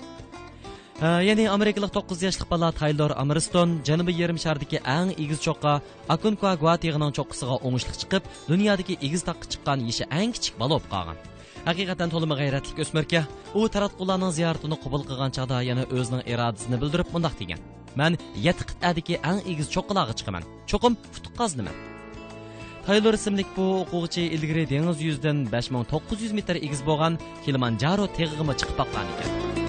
Ya'ni 1.00 1.44
amerikalik 1.52 1.92
to'qqiz 1.92 2.22
yoshli 2.24 2.44
bola 2.50 2.68
taylor 2.72 3.12
amriston 3.22 3.72
janubiy 3.88 4.16
yarim 4.22 4.38
shardagi 4.44 4.78
eng 4.98 5.10
egiz 5.24 5.40
cho'qqa 5.46 5.72
akunkua 6.14 6.52
guatig'ining 6.62 7.12
cho'qqisiga 7.18 7.56
o'ngishli 7.66 7.94
chiqib 8.02 8.22
dunyodagi 8.50 8.94
egiz 9.06 9.22
taqqa 9.28 9.46
chiqqan 9.52 9.78
yeshi 9.88 10.04
eng 10.20 10.30
kichik 10.36 10.54
bola 10.60 10.78
bo'lib 10.78 10.88
qolgan 10.94 11.18
haqiqatan 11.68 12.08
to'lima 12.14 12.38
g'ayratli 12.40 12.80
o'smirka 12.84 13.20
u 13.58 13.60
taratqularning 13.74 14.32
ziyoratini 14.38 14.76
qabul 14.84 15.02
qilgan 15.10 15.36
chog'da 15.36 15.58
yana 15.70 15.84
o'zining 15.96 16.22
irodasini 16.32 16.76
bildirib 16.82 17.12
mundoq 17.14 17.34
degan 17.42 17.60
man 18.00 18.12
yetti 18.46 18.64
qit'adagi 18.70 19.20
eng 19.30 19.40
egiz 19.52 19.68
cho'qqilarga 19.74 20.14
chiqaman 20.18 20.48
cho'qim 20.70 20.92
futuq 21.14 21.34
Taylor 22.86 23.14
ismli 23.18 23.44
bu 23.56 23.64
o'quvchi 23.82 24.22
ilgari 24.36 24.64
dengiz 24.72 24.98
yuzidan 25.06 25.38
5900 25.52 26.36
metr 26.38 26.56
egiz 26.66 26.80
bo'lgan 26.88 27.18
Kilimanjaro 27.44 28.06
teg'ig'ima 28.18 28.54
chiqib 28.60 28.76
boqqan 28.80 29.06
ekan. 29.14 29.65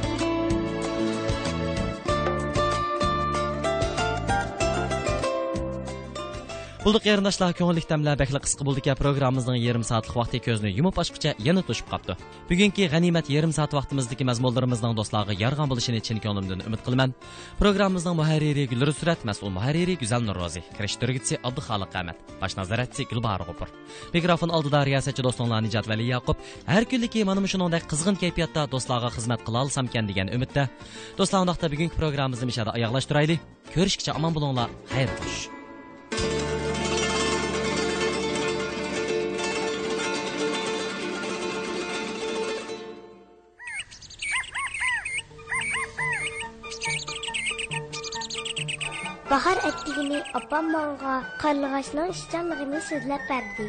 Bulduk 6.88 7.04
qarindoshlar 7.04 7.52
ko'ngillik 7.52 7.84
damlar 7.89 8.15
bakli 8.15 8.39
qisqa 8.45 8.63
bo'ldi 8.63 8.93
programmamizning 8.95 9.58
yarim 9.60 9.84
soatlik 9.88 10.13
vaqti 10.17 10.39
ko'zni 10.45 10.69
yumib 10.78 10.95
ochqicha 11.02 11.34
yana 11.47 11.62
to'shib 11.67 11.88
qapti 11.93 12.13
Bugungi 12.50 12.86
g'animat 12.93 13.28
yarim 13.36 13.52
soat 13.58 13.73
vaqtimizdagi 13.78 14.23
mazmunlarimizning 14.30 14.93
do'stlarga 15.00 15.36
yarg'an 15.43 15.67
bo'lishini 15.71 16.00
chin 16.08 16.21
ko'nglimdan 16.26 16.63
umid 16.67 16.82
qilaman. 16.86 17.10
Programmamizning 17.62 18.15
muharriri 18.21 18.63
Gulru 18.71 18.93
Surat, 19.00 19.19
mas'ul 19.30 19.52
muharriri 19.58 19.97
Guzal 20.04 20.23
Nurrozi, 20.28 20.62
kirishtirgitsi 20.78 21.41
Abduxoliq 21.47 21.97
Ahmad, 22.00 22.23
bosh 22.41 22.56
nazoratchi 22.60 23.04
Gulbar 23.12 23.43
G'upur. 23.50 23.67
Mikrofon 24.15 24.56
oldida 24.56 24.86
riyosatchi 24.88 25.28
do'stlar 25.28 25.60
Nijat 25.67 25.91
Vali 25.91 26.08
Yaqub 26.13 26.38
har 26.71 26.84
kunliki 26.91 27.26
mana 27.28 27.43
shuningdek 27.54 27.84
qizg'in 27.91 28.15
kayfiyatda 28.23 28.63
do'stlarga 28.71 29.12
xizmat 29.17 29.43
qila 29.43 29.65
olsamkan 29.65 30.08
degan 30.08 30.32
umidda. 30.38 30.69
Do'stlar, 31.19 31.43
undaqda 31.43 31.67
bugungi 31.73 32.00
programmamizni 32.00 32.47
mishada 32.52 32.71
oyoqlashtiraylik. 32.80 33.39
Ko'rishgacha 33.76 34.15
omon 34.19 34.32
bo'linglar. 34.39 34.71
Xayr 34.95 35.12
qo'sh. 35.19 35.57
Bahar 49.32 49.58
etdigini 49.68 50.20
opam 50.40 50.70
manga 50.72 51.13
qarlığaçның 51.42 52.12
işcanlığını 52.13 52.78
sözləb 52.90 53.24
berdi. 53.30 53.66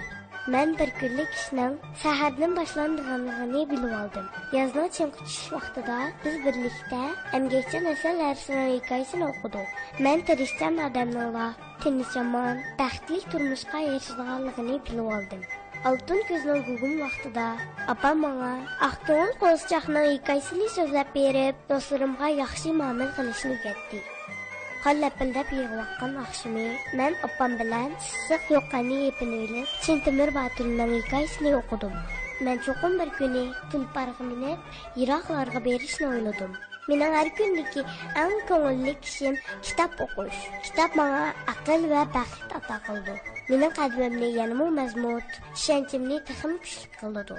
Mən 0.55 0.75
bir 0.79 0.91
günlük 1.01 1.33
işning 1.39 1.73
sahardan 2.03 2.53
boshlanganligini 2.59 3.63
bilib 3.71 3.95
oldim. 4.01 4.29
Yozning 4.53 4.93
chimqitish 4.97 5.49
vaqtida 5.55 5.97
biz 6.25 6.37
birlikda 6.45 7.01
emgakchi 7.39 7.81
nasllar 7.87 8.37
hikoyasini 8.75 9.27
o'qidik. 9.31 9.73
Men 10.07 10.23
tirishchan 10.29 10.79
odamlar 10.85 11.57
tinchomon, 11.83 12.61
baxtli 12.83 13.19
turmushga 13.33 13.81
erishganligini 13.89 14.77
bilib 14.91 15.09
oldim. 15.17 15.43
Altın 15.91 16.23
ko'zning 16.29 16.63
gugum 16.69 16.95
vaqtida 17.01 17.49
opam 17.97 18.23
menga 18.27 18.53
Aqto'l 18.91 19.35
qo'zchoqning 19.43 20.07
hikoyasini 20.13 20.71
so'zlab 20.77 21.13
berib, 21.19 21.67
do'stlarimga 21.73 22.33
yaxshi 22.43 22.77
muomala 22.79 23.11
qilishni 23.19 23.53
o'rgatdi. 23.57 24.05
Qan 24.83 25.01
lapildab 25.03 25.49
yig'voqqan 25.59 26.13
oqshimi 26.25 26.67
men 26.99 27.13
opam 27.29 27.55
bilan 27.61 27.91
issiq 28.03 28.43
yoqqani 28.57 28.99
epini 29.11 29.39
ilib 29.47 29.73
chintimir 29.85 30.31
botirning 30.37 30.93
hikoyasini 30.99 31.51
o'qidim. 31.61 31.95
Men 32.47 32.57
cho'qim 32.67 32.93
bir 33.01 33.11
kuni 33.19 33.43
tulparga 33.73 34.29
minib 34.31 34.59
yiroqlarga 35.01 35.61
berishni 35.67 36.07
o'yladim. 36.13 36.53
Mening 36.89 37.13
har 37.19 37.29
kundagi 37.39 37.83
eng 38.23 38.37
ko'ngilli 38.51 38.95
ishim 39.09 39.35
kitob 39.67 39.99
o'qish 40.07 40.41
kitob 40.69 40.91
menga 41.01 41.25
aql 41.55 41.91
va 41.95 42.07
baxt 42.17 42.57
ato 42.61 42.77
qildi. 42.87 43.19
Mening 43.51 43.77
qalbimni 43.81 44.29
yanama 44.39 44.71
mazmut 44.81 45.29
ishonchimni 45.59 46.17
taxim 46.31 46.53
kuchli 46.63 46.87
qildi. 47.01 47.37